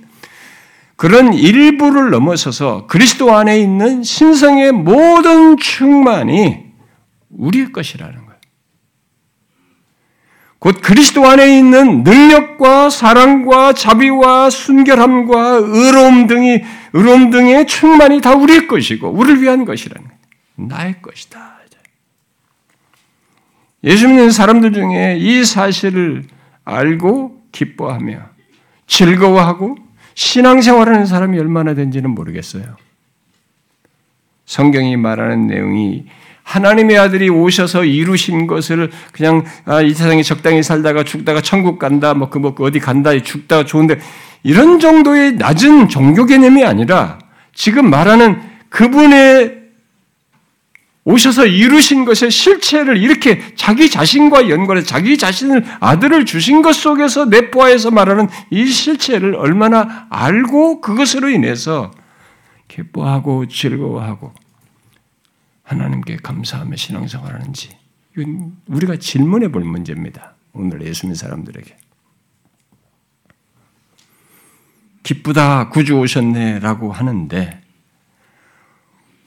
그런 0.97 1.33
일부를 1.33 2.11
넘어서서 2.11 2.89
그리스도 2.89 3.33
안에 3.33 3.61
있는 3.61 4.03
신성의 4.03 4.73
모든 4.73 5.57
충만이 5.57 6.65
우리의 7.31 7.71
것이라는. 7.71 8.27
곧 10.59 10.81
그리스도 10.83 11.25
안에 11.25 11.57
있는 11.57 12.03
능력과 12.03 12.91
사랑과 12.91 13.73
자비와 13.73 14.51
순결함과 14.51 15.61
의로움 15.63 16.27
등이 16.27 16.61
의로움 16.93 17.31
등의 17.31 17.69
충만이 17.69 18.21
다 18.21 18.35
우리의 18.35 18.67
것이고 18.67 19.09
우리를 19.09 19.41
위한 19.43 19.65
것이라는 19.65 20.09
거예요. 20.09 20.19
나의 20.57 21.01
것이다. 21.01 21.58
예수 23.85 24.09
믿는 24.09 24.31
사람들 24.31 24.73
중에 24.73 25.19
이 25.19 25.45
사실을 25.45 26.25
알고 26.65 27.43
기뻐하며 27.53 28.21
즐거워하고 28.87 29.77
신앙생활하는 30.15 31.07
사람이 31.07 31.39
얼마나 31.39 31.75
된지는 31.75 32.11
모르겠어요. 32.11 32.65
성경이 34.47 34.97
말하는 34.97 35.47
내용이 35.47 36.07
하나님의 36.43 36.99
아들이 36.99 37.29
오셔서 37.29 37.85
이루신 37.85 38.47
것을 38.47 38.91
그냥 39.13 39.45
아, 39.67 39.83
이 39.83 39.93
세상에 39.93 40.23
적당히 40.23 40.63
살다가 40.63 41.05
죽다가 41.05 41.43
천국 41.43 41.79
간다, 41.79 42.15
뭐, 42.15 42.31
그, 42.31 42.39
뭐, 42.39 42.55
그 42.55 42.65
어디 42.65 42.81
간다, 42.81 43.11
죽다가 43.23 43.65
좋은데, 43.65 43.99
이런 44.43 44.81
정도의 44.81 45.35
낮은 45.35 45.89
종교 45.89 46.25
개념이 46.25 46.65
아니라 46.65 47.19
지금 47.53 47.91
말하는 47.91 48.41
그분의 48.71 49.58
오셔서 51.09 51.47
이루신 51.47 52.05
것의 52.05 52.31
실체를 52.31 52.99
이렇게 52.99 53.55
자기 53.55 53.89
자신과 53.89 54.51
연관해 54.51 54.83
자기 54.83 55.17
자신을 55.17 55.65
아들을 55.81 56.27
주신 56.27 56.61
것 56.61 56.75
속에서 56.75 57.25
내포하여서 57.25 57.93
말하는 57.93 58.29
이 58.51 58.67
실체를 58.67 59.35
얼마나 59.35 60.07
알고 60.11 60.83
그것으로 60.83 61.31
인해서 61.31 61.91
기뻐하고 62.69 63.49
즐거워하고 63.49 64.35
하나님께 65.63 66.19
감사하며 66.19 66.77
신앙생활하는지 66.77 67.71
이건 68.15 68.59
우리가 68.67 68.97
질문해 68.97 69.51
볼 69.51 69.65
문제입니다. 69.65 70.35
오늘 70.53 70.87
예수 70.87 71.07
믿는 71.07 71.15
사람들에게 71.15 71.75
기쁘다 75.05 75.71
구주 75.71 75.95
오셨네라고 75.95 76.93
하는데 76.93 77.63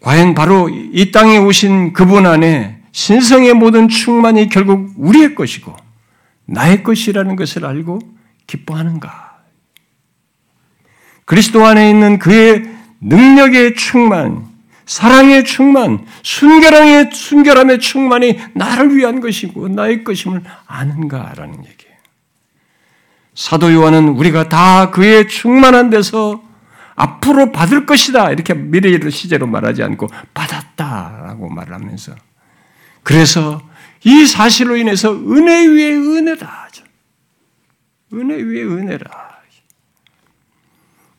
과연 0.01 0.33
바로 0.33 0.67
이 0.69 1.11
땅에 1.11 1.37
오신 1.37 1.93
그분 1.93 2.25
안에 2.25 2.81
신성의 2.91 3.53
모든 3.53 3.87
충만이 3.87 4.49
결국 4.49 4.91
우리의 4.97 5.35
것이고 5.35 5.75
나의 6.45 6.83
것이라는 6.83 7.35
것을 7.35 7.65
알고 7.65 7.99
기뻐하는가? 8.47 9.31
그리스도 11.25 11.65
안에 11.65 11.89
있는 11.89 12.19
그의 12.19 12.63
능력의 12.99 13.75
충만, 13.75 14.45
사랑의 14.85 15.45
충만, 15.45 16.05
순결함의, 16.23 17.11
순결함의 17.13 17.79
충만이 17.79 18.39
나를 18.53 18.95
위한 18.95 19.21
것이고 19.21 19.69
나의 19.69 20.03
것임을 20.03 20.43
아는가라는 20.65 21.53
얘기예요. 21.59 21.95
사도 23.33 23.71
요한은 23.71 24.09
우리가 24.09 24.49
다 24.49 24.89
그의 24.89 25.27
충만한 25.29 25.89
데서 25.89 26.43
앞으로 26.95 27.51
받을 27.51 27.86
것이다. 27.86 28.32
이렇게 28.32 28.54
미래를 28.54 29.12
시제로 29.12 29.47
말하지 29.47 29.84
않고 29.84 30.10
받았다라고 30.34 31.49
말하면서 31.49 32.15
그래서 33.04 33.62
이 34.04 34.25
사실로 34.25 34.75
인해서 34.77 35.13
은혜 35.13 35.65
위에 35.67 35.95
은혜다. 35.95 36.69
은혜 38.13 38.36
위에 38.36 38.63
은혜라. 38.63 39.32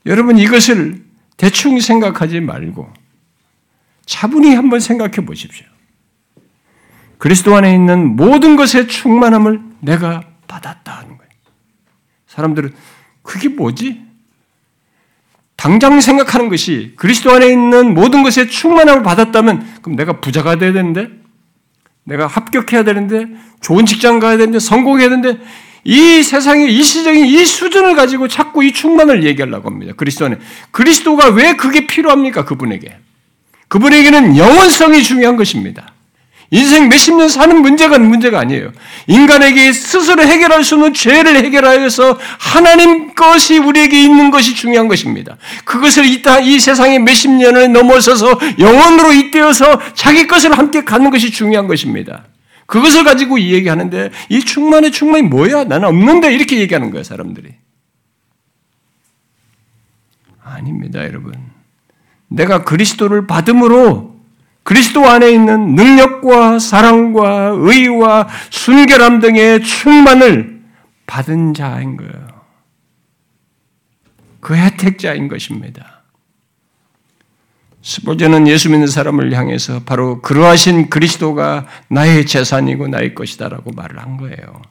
여러분 0.06 0.36
이것을 0.36 1.04
대충 1.36 1.80
생각하지 1.80 2.40
말고 2.40 2.92
차분히 4.04 4.54
한번 4.54 4.80
생각해 4.80 5.24
보십시오. 5.24 5.66
그리스도 7.18 7.54
안에 7.54 7.72
있는 7.72 8.16
모든 8.16 8.56
것의 8.56 8.88
충만함을 8.88 9.62
내가 9.80 10.24
받았다는 10.48 11.16
거예요. 11.16 11.30
사람들은 12.26 12.74
그게 13.22 13.48
뭐지? 13.48 14.04
당장 15.62 16.00
생각하는 16.00 16.48
것이 16.48 16.92
그리스도 16.96 17.30
안에 17.30 17.46
있는 17.46 17.94
모든 17.94 18.24
것의 18.24 18.48
충만함을 18.50 19.04
받았다면 19.04 19.78
그럼 19.80 19.94
내가 19.94 20.14
부자가 20.14 20.56
돼야 20.56 20.72
되는데 20.72 21.08
내가 22.02 22.26
합격해야 22.26 22.82
되는데 22.82 23.26
좋은 23.60 23.86
직장 23.86 24.18
가야 24.18 24.38
되는데 24.38 24.58
성공해야 24.58 25.08
되는데 25.08 25.38
이 25.84 26.24
세상의 26.24 26.74
일시적인 26.74 27.26
이 27.26 27.44
수준을 27.44 27.94
가지고 27.94 28.26
자꾸 28.26 28.64
이 28.64 28.72
충만을 28.72 29.22
얘기하려고 29.22 29.70
합니다. 29.70 29.92
그리스도 29.96 30.24
안에. 30.24 30.38
그리스도가 30.72 31.28
왜 31.28 31.54
그게 31.54 31.86
필요합니까? 31.86 32.44
그분에게. 32.44 32.96
그분에게는 33.68 34.36
영원성이 34.36 35.04
중요한 35.04 35.36
것입니다. 35.36 35.91
인생 36.54 36.90
몇십 36.90 37.16
년 37.16 37.30
사는 37.30 37.62
문제가 37.62 37.98
문제가 37.98 38.38
아니에요. 38.38 38.72
인간에게 39.06 39.72
스스로 39.72 40.22
해결할 40.22 40.62
수 40.62 40.74
없는 40.74 40.92
죄를 40.92 41.36
해결하여서 41.36 42.18
하나님 42.38 43.14
것이 43.14 43.56
우리에게 43.56 44.02
있는 44.02 44.30
것이 44.30 44.54
중요한 44.54 44.86
것입니다. 44.86 45.38
그것을 45.64 46.04
이, 46.04 46.20
땅, 46.20 46.44
이 46.44 46.60
세상에 46.60 46.98
몇십 46.98 47.30
년을 47.30 47.72
넘어서서 47.72 48.38
영원으로 48.58 49.14
잇대어서 49.14 49.80
자기 49.94 50.26
것을 50.26 50.56
함께 50.56 50.84
갖는 50.84 51.10
것이 51.10 51.30
중요한 51.30 51.66
것입니다. 51.68 52.26
그것을 52.66 53.02
가지고 53.04 53.38
이 53.38 53.54
얘기하는데 53.54 54.10
이 54.28 54.40
충만의 54.40 54.92
충만이 54.92 55.22
뭐야? 55.22 55.64
나는 55.64 55.88
없는데 55.88 56.34
이렇게 56.34 56.58
얘기하는 56.58 56.90
거예요, 56.90 57.02
사람들이. 57.02 57.48
아닙니다, 60.44 61.02
여러분. 61.02 61.32
내가 62.28 62.64
그리스도를 62.64 63.26
받음으로 63.26 64.11
그리스도 64.62 65.08
안에 65.08 65.30
있는 65.30 65.74
능력과 65.74 66.58
사랑과 66.58 67.52
의와 67.56 68.28
순결함 68.50 69.20
등의 69.20 69.62
충만을 69.62 70.62
받은 71.06 71.54
자인 71.54 71.96
거예요. 71.96 72.26
그 74.40 74.56
혜택자인 74.56 75.28
것입니다. 75.28 76.02
스포전은 77.82 78.46
예수 78.46 78.70
믿는 78.70 78.86
사람을 78.86 79.32
향해서 79.32 79.82
바로 79.84 80.22
그러하신 80.22 80.88
그리스도가 80.88 81.66
나의 81.88 82.26
재산이고 82.26 82.86
나의 82.88 83.14
것이다라고 83.14 83.72
말을 83.72 83.98
한 83.98 84.16
거예요. 84.16 84.62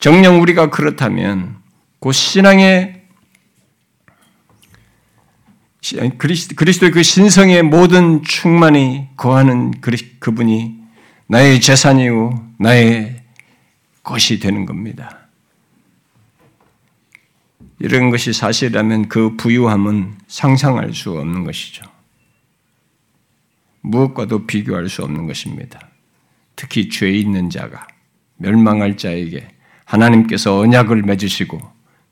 정녕 0.00 0.40
우리가 0.42 0.70
그렇다면 0.70 1.56
그 2.00 2.10
신앙의 2.10 3.01
그리스도의 6.16 6.92
그 6.92 7.02
신성의 7.02 7.64
모든 7.64 8.22
충만이 8.22 9.08
거하는 9.16 9.72
그분이 10.20 10.76
나의 11.26 11.60
재산이요, 11.60 12.50
나의 12.58 13.22
것이 14.02 14.38
되는 14.38 14.64
겁니다. 14.64 15.18
이런 17.80 18.10
것이 18.10 18.32
사실이라면 18.32 19.08
그 19.08 19.36
부유함은 19.36 20.18
상상할 20.28 20.94
수 20.94 21.18
없는 21.18 21.42
것이죠. 21.42 21.84
무엇과도 23.80 24.46
비교할 24.46 24.88
수 24.88 25.02
없는 25.02 25.26
것입니다. 25.26 25.88
특히 26.54 26.88
죄 26.88 27.10
있는 27.10 27.50
자가 27.50 27.88
멸망할 28.36 28.96
자에게 28.96 29.48
하나님께서 29.84 30.60
언약을 30.60 31.02
맺으시고 31.02 31.60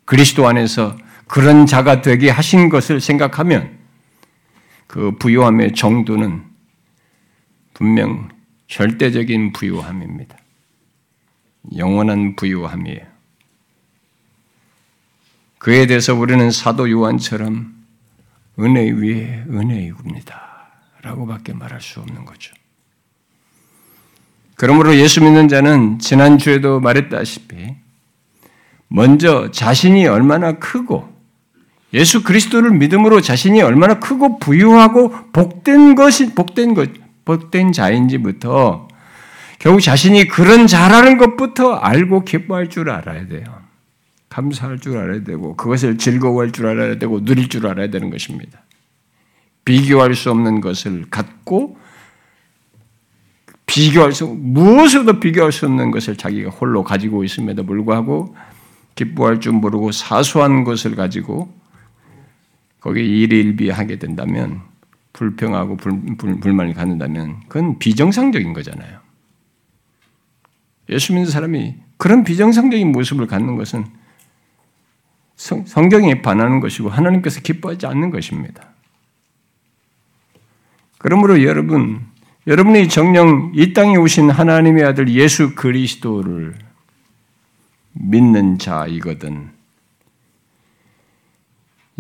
그리스도 0.05 0.49
안에서 0.49 0.97
그런 1.31 1.65
자가 1.65 2.03
되게 2.03 2.29
하신 2.29 2.69
것을 2.69 3.01
생각하면 3.01 3.79
그 4.89 5.13
부유함의 5.17 5.75
정도는 5.75 6.43
분명 7.73 8.29
절대적인 8.67 9.53
부유함입니다. 9.53 10.37
영원한 11.77 12.35
부유함이에요. 12.35 13.07
그에 15.59 15.87
대해서 15.87 16.17
우리는 16.17 16.51
사도 16.51 16.91
요한처럼 16.91 17.77
은혜 18.59 18.91
위에 18.91 19.45
은혜입니다. 19.49 20.67
라고밖에 21.03 21.53
말할 21.53 21.81
수 21.81 22.01
없는 22.01 22.25
거죠. 22.25 22.53
그러므로 24.57 24.97
예수 24.97 25.23
믿는 25.23 25.47
자는 25.47 26.01
지난주에도 26.01 26.81
말했다시피 26.81 27.77
먼저 28.89 29.53
자신이 29.53 30.09
얼마나 30.09 30.59
크고 30.59 31.10
예수 31.93 32.23
그리스도를 32.23 32.71
믿음으로 32.73 33.21
자신이 33.21 33.63
얼마나 33.63 33.99
크고 33.99 34.39
부유하고 34.39 35.33
복된 35.33 35.95
것이 35.95 36.35
복된 36.35 36.75
것 36.75 36.91
복된 37.25 37.73
자인지부터 37.73 38.89
결국 39.59 39.81
자신이 39.81 40.29
그런 40.29 40.67
자라는 40.67 41.19
것부터 41.19 41.75
알고 41.75 42.25
기뻐할 42.25 42.71
줄 42.71 42.91
알아야 42.91 43.27
돼요. 43.27 43.45
감사할 44.29 44.79
줄 44.79 44.97
알아야 44.97 45.25
되고 45.25 45.57
그것을 45.57 45.99
즐거워할 45.99 46.53
줄 46.53 46.67
알아야 46.67 46.99
되고 46.99 47.25
누릴 47.25 47.49
줄 47.49 47.67
알아야 47.67 47.91
되는 47.91 48.11
것입니다. 48.11 48.61
비교할 49.65 50.15
수 50.15 50.31
없는 50.31 50.61
것을 50.61 51.07
갖고 51.11 51.77
비교할 53.67 54.13
수 54.13 54.27
무엇으로도 54.27 55.21
비교할 55.21 55.53
수 55.53 55.67
없는 55.67 55.91
것을 55.91 56.17
자기가 56.17 56.51
홀로 56.51 56.83
가지고 56.83 57.23
있음에도 57.25 57.65
불구하고 57.65 58.35
기뻐할 58.95 59.41
줄 59.41 59.53
모르고 59.53 59.93
사소한 59.93 60.65
것을 60.65 60.97
가지고 60.97 61.53
거기에 62.81 63.05
일일비하게 63.05 63.99
된다면 63.99 64.63
불평하고 65.13 65.77
불, 65.77 66.17
불, 66.17 66.41
불 66.41 66.53
만을 66.53 66.75
갖는다면 66.75 67.41
그건 67.49 67.79
비정상적인 67.79 68.53
거잖아요. 68.53 69.01
예수 70.89 71.13
믿는 71.13 71.31
사람이 71.31 71.77
그런 71.97 72.25
비정상적인 72.25 72.91
모습을 72.93 73.27
갖는 73.27 73.57
것은 73.57 73.85
성, 75.37 75.65
성경에 75.67 76.23
반하는 76.23 76.61
것이고 76.61 76.89
하나님께서 76.89 77.41
기뻐하지 77.41 77.87
않는 77.87 78.11
것입니다. 78.11 78.69
그러므로 80.99 81.43
여러분, 81.45 82.07
여러분이 82.47 82.89
정령 82.89 83.53
이 83.55 83.73
땅에 83.73 83.97
오신 83.97 84.31
하나님의 84.31 84.85
아들 84.85 85.09
예수 85.09 85.55
그리스도를 85.55 86.55
믿는 87.93 88.59
자이거든. 88.59 89.60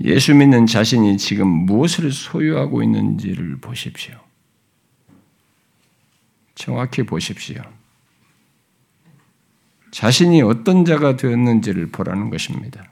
예수 0.02 0.34
믿는 0.34 0.66
자신이 0.66 1.18
지금 1.18 1.46
무엇을 1.46 2.10
소유하고 2.10 2.82
있는지를 2.82 3.58
보십시오. 3.60 4.14
정확히 6.54 7.02
보십시오. 7.02 7.62
자신이 9.90 10.42
어떤 10.42 10.84
자가 10.84 11.16
되었는지를 11.16 11.90
보라는 11.90 12.30
것입니다. 12.30 12.84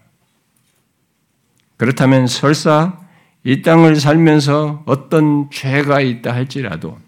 그렇다면 1.77 2.27
설사 2.27 3.01
이 3.45 3.63
땅을 3.63 3.97
살면서 3.97 4.83
어떤 4.85 5.51
죄가 5.51 6.01
있다 6.01 6.35
할지라도 6.35 6.99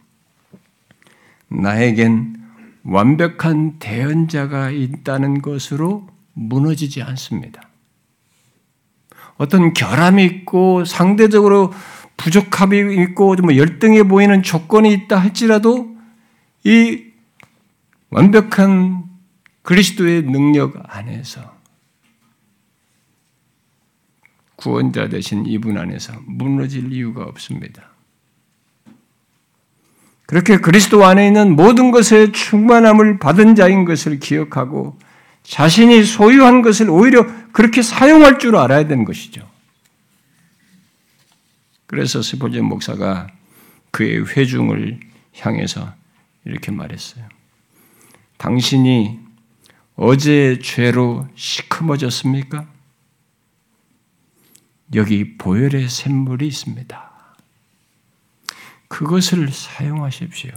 나에겐 1.49 2.37
완벽한 2.85 3.79
대언자가 3.79 4.71
있다는 4.71 5.43
것으로 5.43 6.09
무너지지 6.35 7.03
않습니다. 7.03 7.70
어떤 9.41 9.73
결함이 9.73 10.23
있고 10.27 10.85
상대적으로 10.85 11.73
부족함이 12.19 13.03
있고 13.05 13.37
뭐 13.37 13.57
열등해 13.57 14.03
보이는 14.03 14.43
조건이 14.43 14.93
있다 14.93 15.17
할지라도 15.17 15.97
이 16.63 17.05
완벽한 18.11 19.05
그리스도의 19.63 20.25
능력 20.25 20.75
안에서 20.85 21.55
구원자 24.57 25.09
되신 25.09 25.47
이분 25.47 25.79
안에서 25.79 26.13
무너질 26.27 26.93
이유가 26.93 27.23
없습니다. 27.25 27.89
그렇게 30.27 30.59
그리스도 30.59 31.07
안에 31.07 31.29
있는 31.29 31.57
모든 31.57 31.93
것에 31.93 32.31
충만함을 32.31 33.19
받은 33.19 33.55
자인 33.55 33.87
것을 33.87 34.21
기억하고 34.21 34.99
자신이 35.43 36.05
소유한 36.05 36.63
것을 36.63 36.91
오히려 36.91 37.27
그렇게 37.53 37.83
사용할 37.83 38.39
줄 38.39 38.57
알아야 38.57 38.87
되는 38.87 39.05
것이죠. 39.05 39.49
그래서 41.87 42.23
스포전 42.23 42.65
목사가 42.65 43.27
그의 43.91 44.25
회중을 44.25 45.01
향해서 45.39 45.93
이렇게 46.45 46.71
말했어요. 46.71 47.29
당신이 48.37 49.19
어제 49.97 50.59
죄로 50.63 51.29
시커머졌습니까? 51.35 52.67
여기 54.95 55.37
보혈의 55.37 55.89
샘물이 55.89 56.47
있습니다. 56.47 57.11
그것을 58.89 59.51
사용하십시오. 59.53 60.53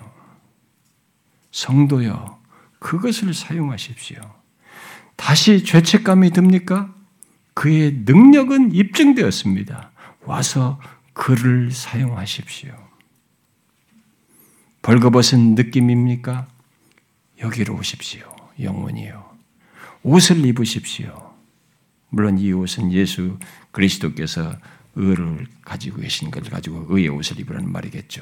성도여, 1.52 2.42
그것을 2.80 3.34
사용하십시오. 3.34 4.43
다시 5.16 5.64
죄책감이 5.64 6.32
듭니까? 6.32 6.94
그의 7.54 8.04
능력은 8.06 8.74
입증되었습니다. 8.74 9.92
와서 10.26 10.80
그를 11.14 11.72
사용하십시오. 11.72 12.74
벌거벗은 14.82 15.56
느낌입니까? 15.56 16.48
여기로 17.40 17.76
오십시오. 17.76 18.36
영원히요. 18.60 19.34
옷을 20.04 20.46
입으십시오. 20.46 21.34
물론 22.10 22.38
이 22.38 22.52
옷은 22.52 22.92
예수 22.92 23.38
그리스도께서 23.72 24.56
의를 24.96 25.48
가지고 25.64 26.02
계신 26.02 26.30
것을 26.30 26.52
가지고 26.52 26.86
의의 26.90 27.10
옷을 27.10 27.40
입으라는 27.40 27.72
말이겠죠. 27.72 28.22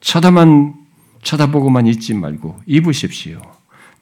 쳐다만 0.00 0.74
쳐다보고만 1.22 1.86
있지 1.88 2.14
말고 2.14 2.62
입으십시오. 2.66 3.40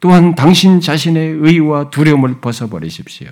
또한 0.01 0.35
당신 0.35 0.81
자신의 0.81 1.37
의와 1.41 1.91
두려움을 1.91 2.41
벗어버리십시오. 2.41 3.29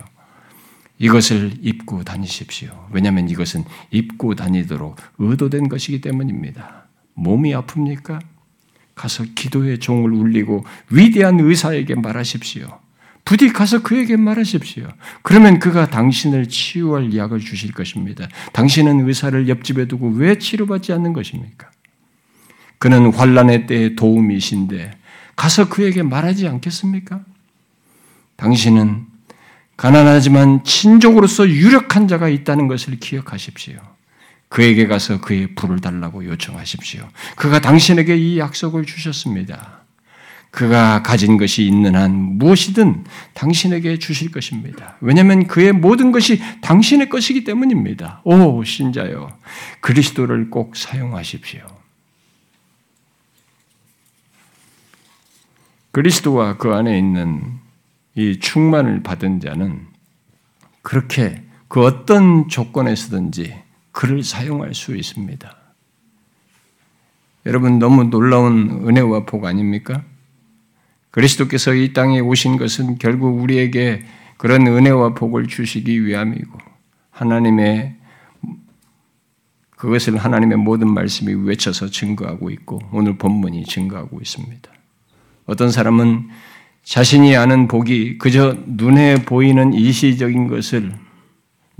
이것을 0.98 1.54
입고 1.60 2.04
다니십시오. 2.04 2.70
왜냐하면 2.92 3.28
이것은 3.28 3.64
입고 3.90 4.34
다니도록 4.36 4.96
의도된 5.18 5.68
것이기 5.68 6.00
때문입니다. 6.00 6.86
몸이 7.14 7.52
아픕니까? 7.52 8.20
가서 8.94 9.24
기도의 9.34 9.78
종을 9.78 10.12
울리고 10.12 10.64
위대한 10.90 11.40
의사에게 11.40 11.96
말하십시오. 11.96 12.78
부디 13.24 13.52
가서 13.52 13.82
그에게 13.82 14.16
말하십시오. 14.16 14.88
그러면 15.22 15.58
그가 15.58 15.88
당신을 15.88 16.48
치유할 16.48 17.16
약을 17.16 17.40
주실 17.40 17.72
것입니다. 17.72 18.28
당신은 18.52 19.06
의사를 19.06 19.48
옆집에 19.48 19.86
두고 19.86 20.08
왜 20.10 20.38
치료받지 20.38 20.92
않는 20.92 21.12
것입니까? 21.12 21.70
그는 22.78 23.12
환란의 23.12 23.66
때에 23.66 23.94
도움이신데 23.94 25.01
가서 25.36 25.68
그에게 25.68 26.02
말하지 26.02 26.48
않겠습니까? 26.48 27.20
당신은 28.36 29.06
가난하지만 29.76 30.64
친족으로서 30.64 31.48
유력한 31.48 32.06
자가 32.08 32.28
있다는 32.28 32.68
것을 32.68 32.98
기억하십시오. 32.98 33.80
그에게 34.48 34.86
가서 34.86 35.20
그의 35.20 35.54
불을 35.54 35.80
달라고 35.80 36.24
요청하십시오. 36.26 37.08
그가 37.36 37.60
당신에게 37.60 38.16
이 38.16 38.38
약속을 38.38 38.84
주셨습니다. 38.84 39.80
그가 40.50 41.02
가진 41.02 41.38
것이 41.38 41.66
있는 41.66 41.96
한 41.96 42.12
무엇이든 42.14 43.04
당신에게 43.32 43.98
주실 43.98 44.30
것입니다. 44.30 44.98
왜냐하면 45.00 45.46
그의 45.46 45.72
모든 45.72 46.12
것이 46.12 46.42
당신의 46.60 47.08
것이기 47.08 47.44
때문입니다. 47.44 48.20
오, 48.24 48.62
신자요. 48.62 49.32
그리스도를 49.80 50.50
꼭 50.50 50.76
사용하십시오. 50.76 51.62
그리스도와 55.92 56.56
그 56.56 56.72
안에 56.72 56.98
있는 56.98 57.42
이 58.14 58.38
충만을 58.38 59.02
받은 59.02 59.40
자는 59.40 59.86
그렇게 60.80 61.44
그 61.68 61.84
어떤 61.84 62.48
조건에서든지 62.48 63.62
그를 63.92 64.22
사용할 64.22 64.74
수 64.74 64.96
있습니다. 64.96 65.56
여러분 67.44 67.78
너무 67.78 68.04
놀라운 68.04 68.86
은혜와 68.88 69.26
복 69.26 69.44
아닙니까? 69.44 70.02
그리스도께서 71.10 71.74
이 71.74 71.92
땅에 71.92 72.20
오신 72.20 72.56
것은 72.56 72.96
결국 72.96 73.42
우리에게 73.42 74.02
그런 74.38 74.66
은혜와 74.66 75.14
복을 75.14 75.46
주시기 75.46 76.06
위함이고 76.06 76.58
하나님의 77.10 77.96
그것을 79.76 80.16
하나님의 80.16 80.56
모든 80.58 80.88
말씀이 80.88 81.34
외쳐서 81.46 81.88
증거하고 81.88 82.50
있고 82.50 82.80
오늘 82.92 83.18
본문이 83.18 83.64
증거하고 83.64 84.20
있습니다. 84.20 84.71
어떤 85.46 85.70
사람은 85.70 86.28
자신이 86.84 87.36
아는 87.36 87.68
복이 87.68 88.18
그저 88.18 88.56
눈에 88.66 89.24
보이는 89.24 89.72
일시적인 89.72 90.48
것을 90.48 90.92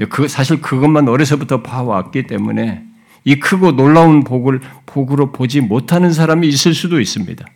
그 0.09 0.29
사실 0.29 0.61
그것만 0.61 1.09
어려서부터 1.09 1.63
봐왔기 1.63 2.27
때문에 2.27 2.85
이 3.25 3.37
크고 3.37 3.73
놀라운 3.73 4.25
복을 4.25 4.61
복으로 4.87 5.33
보지 5.33 5.61
못하는 5.61 6.13
사람이 6.13 6.49
있을 6.49 6.75
수도 6.75 7.01
있습니다. 7.01 7.47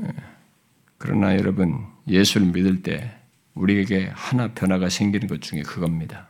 예. 0.00 0.06
그러나 0.98 1.34
여러분 1.36 1.86
예수를 2.08 2.48
믿을 2.48 2.82
때 2.82 3.12
우리에게 3.54 4.10
하나 4.12 4.48
변화가 4.48 4.88
생기는 4.88 5.28
것 5.28 5.40
중에 5.40 5.62
그겁니다. 5.62 6.28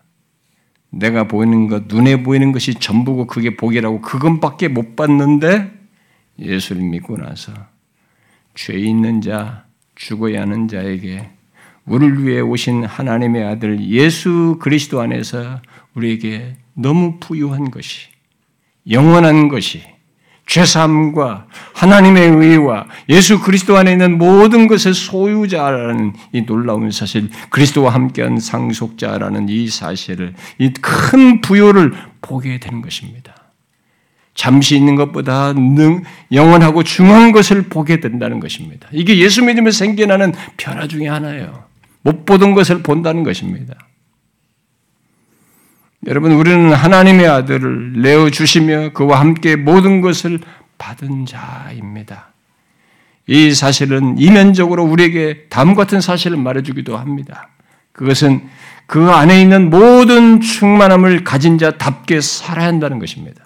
내가 0.91 1.26
보이는 1.26 1.68
것, 1.68 1.85
눈에 1.87 2.22
보이는 2.22 2.53
것이 2.53 2.74
전부고 2.74 3.26
그게 3.26 3.57
복이라고 3.57 4.01
그것밖에 4.01 4.68
못 4.68 4.97
봤는데 4.97 5.72
예수를 6.39 6.82
믿고 6.82 7.16
나서 7.16 7.53
죄 8.55 8.74
있는 8.78 9.20
자, 9.20 9.64
죽어야 9.95 10.43
하는 10.43 10.68
자에게 10.68 11.30
우리를 11.87 12.24
위해 12.24 12.41
오신 12.41 12.85
하나님의 12.85 13.45
아들 13.45 13.80
예수 13.91 14.59
그리스도 14.61 15.01
안에서 15.01 15.61
우리에게 15.95 16.57
너무 16.74 17.18
부유한 17.20 17.70
것이 17.70 18.09
영원한 18.91 19.49
것이 19.49 19.82
죄사함과 20.47 21.47
하나님의 21.74 22.28
의와 22.28 22.87
예수 23.09 23.41
그리스도 23.41 23.76
안에 23.76 23.93
있는 23.93 24.18
모든 24.18 24.66
것의 24.66 24.93
소유자라는 24.93 26.12
이 26.32 26.45
놀라운 26.45 26.91
사실, 26.91 27.30
그리스도와 27.49 27.95
함께한 27.95 28.39
상속자라는 28.41 29.49
이 29.49 29.68
사실을, 29.68 30.35
이 30.59 30.70
큰 30.82 31.41
부요를 31.41 31.95
보게 32.20 32.59
되는 32.61 32.82
것입니다. 32.82 33.35
잠시 34.35 34.76
있는 34.76 34.97
것보다 34.97 35.53
능, 35.53 36.03
영원하고 36.32 36.82
중요한 36.82 37.32
것을 37.32 37.62
보게 37.62 38.01
된다는 38.01 38.41
것입니다. 38.41 38.89
이게 38.93 39.18
예수 39.18 39.45
믿으면 39.45 39.70
생겨나는 39.70 40.32
변화 40.57 40.87
중의 40.87 41.09
하나예요. 41.09 41.64
못 42.03 42.26
보던 42.26 42.55
것을 42.55 42.82
본다는 42.82 43.22
것입니다. 43.22 43.74
여러분, 46.07 46.32
우리는 46.32 46.72
하나님의 46.72 47.26
아들을 47.26 48.03
내어 48.03 48.28
주시며 48.28 48.91
그와 48.93 49.20
함께 49.20 49.57
모든 49.57 50.01
것을 50.01 50.41
받은 50.76 51.24
자입니다. 51.24 52.35
이 53.26 53.55
사실은 53.55 54.18
이면적으로 54.18 54.85
우리에게 54.85 55.47
다음 55.49 55.74
같은 55.74 56.01
사실을 56.01 56.37
말해주기도 56.37 56.99
합니다. 56.99 57.49
그것은 57.93 58.43
그 58.87 59.11
안에 59.11 59.41
있는 59.41 59.70
모든 59.70 60.41
충만함을 60.41 61.24
가진 61.24 61.57
자답게 61.57 62.20
살아야 62.20 62.66
한다는 62.66 62.99
것입니다. 62.99 63.43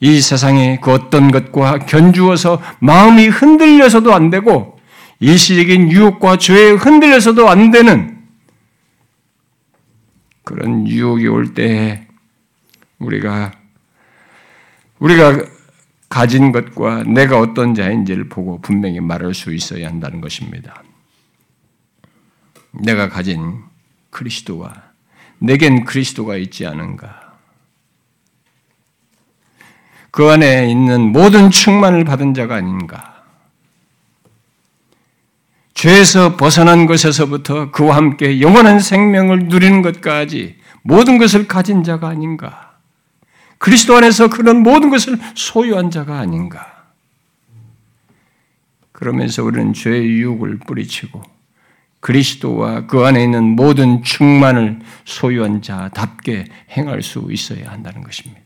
이 0.00 0.20
세상에 0.20 0.78
그 0.82 0.92
어떤 0.92 1.30
것과 1.30 1.80
견주어서 1.80 2.60
마음이 2.80 3.28
흔들려서도 3.28 4.12
안 4.12 4.30
되고 4.30 4.78
일시적인 5.20 5.90
유혹과 5.90 6.36
죄에 6.36 6.72
흔들려서도 6.72 7.48
안 7.48 7.70
되는 7.70 8.24
그런 10.44 10.86
유혹이 10.86 11.26
올때 11.26 12.06
우리가 12.98 13.52
우리가 14.98 15.44
가진 16.08 16.52
것과 16.52 17.02
내가 17.04 17.40
어떤 17.40 17.74
자인지를 17.74 18.28
보고 18.28 18.60
분명히 18.60 19.00
말할 19.00 19.34
수 19.34 19.52
있어야 19.52 19.88
한다는 19.88 20.20
것입니다. 20.20 20.82
내가 22.72 23.08
가진 23.08 23.64
그리스도와 24.10 24.72
내겐 25.38 25.84
그리스도가 25.84 26.36
있지 26.36 26.66
않은가? 26.66 27.25
그 30.16 30.30
안에 30.30 30.70
있는 30.70 31.12
모든 31.12 31.50
충만을 31.50 32.04
받은 32.06 32.32
자가 32.32 32.54
아닌가? 32.54 33.22
죄에서 35.74 36.38
벗어난 36.38 36.86
것에서부터 36.86 37.70
그와 37.70 37.96
함께 37.96 38.40
영원한 38.40 38.80
생명을 38.80 39.40
누리는 39.40 39.82
것까지 39.82 40.56
모든 40.80 41.18
것을 41.18 41.46
가진 41.46 41.84
자가 41.84 42.08
아닌가? 42.08 42.78
그리스도 43.58 43.94
안에서 43.94 44.30
그런 44.30 44.62
모든 44.62 44.88
것을 44.88 45.18
소유한 45.34 45.90
자가 45.90 46.18
아닌가? 46.18 46.86
그러면서 48.92 49.44
우리는 49.44 49.74
죄의 49.74 50.08
유혹을 50.08 50.60
뿌리치고 50.60 51.20
그리스도와 52.00 52.86
그 52.86 53.04
안에 53.04 53.22
있는 53.22 53.44
모든 53.54 54.02
충만을 54.02 54.80
소유한 55.04 55.60
자답게 55.60 56.46
행할 56.70 57.02
수 57.02 57.28
있어야 57.30 57.70
한다는 57.70 58.02
것입니다. 58.02 58.45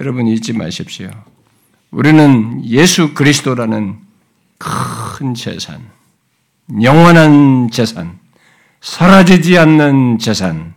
여러분 0.00 0.26
잊지 0.26 0.54
마십시오. 0.54 1.10
우리는 1.90 2.64
예수 2.64 3.12
그리스도라는 3.12 3.98
큰 4.56 5.34
재산, 5.34 5.90
영원한 6.82 7.68
재산, 7.70 8.18
사라지지 8.80 9.58
않는 9.58 10.18
재산, 10.18 10.72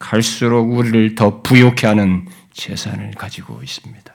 갈수록 0.00 0.72
우리를 0.72 1.14
더 1.14 1.40
부욕해 1.40 1.86
하는 1.86 2.26
재산을 2.52 3.12
가지고 3.12 3.60
있습니다. 3.62 4.12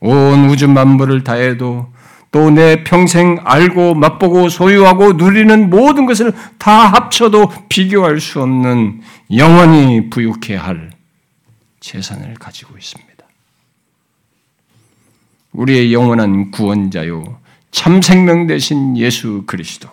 온 0.00 0.48
우주 0.50 0.66
만물을 0.66 1.22
다해도 1.22 1.92
또 2.32 2.50
내 2.50 2.82
평생 2.82 3.38
알고 3.44 3.94
맛보고 3.94 4.48
소유하고 4.48 5.12
누리는 5.12 5.70
모든 5.70 6.06
것을 6.06 6.32
다 6.58 6.88
합쳐도 6.88 7.52
비교할 7.68 8.20
수 8.20 8.42
없는 8.42 9.02
영원히 9.36 10.10
부욕해 10.10 10.56
할 10.56 10.90
재산을 11.78 12.34
가지고 12.34 12.78
있습니다. 12.78 13.11
우리의 15.52 15.92
영원한 15.92 16.50
구원자요, 16.50 17.40
참 17.70 18.02
생명 18.02 18.46
되신 18.46 18.96
예수 18.96 19.44
그리스도. 19.46 19.88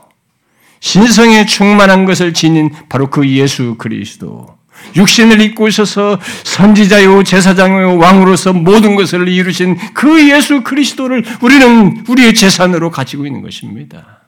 신성에 0.79 1.45
충만한 1.45 2.05
것을 2.05 2.33
지닌 2.33 2.69
바로 2.87 3.09
그 3.09 3.27
예수 3.29 3.75
그리스도. 3.77 4.57
육신을 4.95 5.41
입고 5.41 5.67
있어서 5.67 6.19
선지자요, 6.45 7.23
제사장요, 7.23 7.97
왕으로서 7.97 8.53
모든 8.53 8.95
것을 8.95 9.27
이루신 9.27 9.77
그 9.93 10.29
예수 10.29 10.63
그리스도를 10.63 11.25
우리는 11.41 12.05
우리의 12.07 12.33
재산으로 12.33 12.89
가지고 12.89 13.25
있는 13.25 13.41
것입니다. 13.41 14.21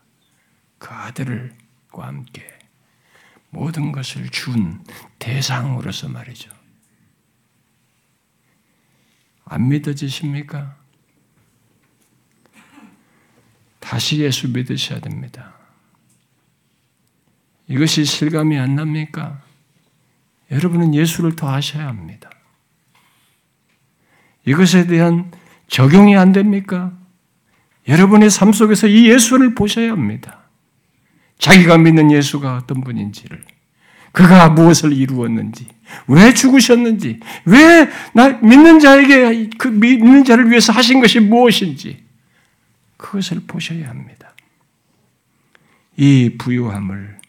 그 0.78 0.94
아들과 0.94 2.08
함께 2.08 2.44
모든 3.50 3.92
것을 3.92 4.30
준 4.30 4.82
대상으로서 5.20 6.10
말이죠. 6.10 6.50
안 9.46 9.70
믿어지십니까? 9.70 10.81
다시 13.82 14.20
예수 14.20 14.48
믿으셔야 14.48 15.02
됩니다. 15.02 15.54
이것이 17.68 18.06
실감이 18.06 18.58
안 18.58 18.76
납니까? 18.76 19.42
여러분은 20.52 20.94
예수를 20.96 21.36
더 21.36 21.54
아셔야 21.54 21.88
합니다. 21.88 22.30
이것에 24.46 24.88
대한 24.88 25.32
적용이 25.68 26.16
안 26.16 26.32
됩니까? 26.32 26.94
여러분의 27.88 28.30
삶 28.30 28.54
속에서 28.54 28.88
이 28.88 29.10
예수를 29.10 29.56
보셔야 29.56 29.92
합니다. 29.92 30.40
자기가 31.40 31.78
믿는 31.80 32.12
예수가 32.12 32.58
어떤 32.58 32.82
분인지를, 32.82 33.44
그가 34.12 34.50
무엇을 34.50 34.94
이루었는지, 34.94 35.68
왜 36.08 36.34
죽으셨는지, 36.34 37.20
왜 37.46 37.90
나 38.14 38.30
믿는 38.40 38.80
자에게 38.80 39.50
그 39.58 39.70
믿는 39.70 40.24
자를 40.24 40.52
위해서 40.52 40.72
하신 40.72 41.02
것이 41.02 41.20
무엇인지, 41.20 42.11
그것을 43.02 43.42
보셔야 43.48 43.90
합니다. 43.90 44.34
이 45.98 46.38
부유함을 46.38 47.20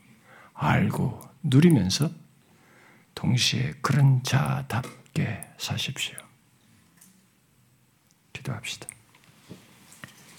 알고 0.52 1.20
누리면서 1.42 2.10
동시에 3.14 3.72
그런 3.80 4.22
자답게 4.22 5.48
사십시오. 5.58 6.16
기도합시다. 8.32 8.91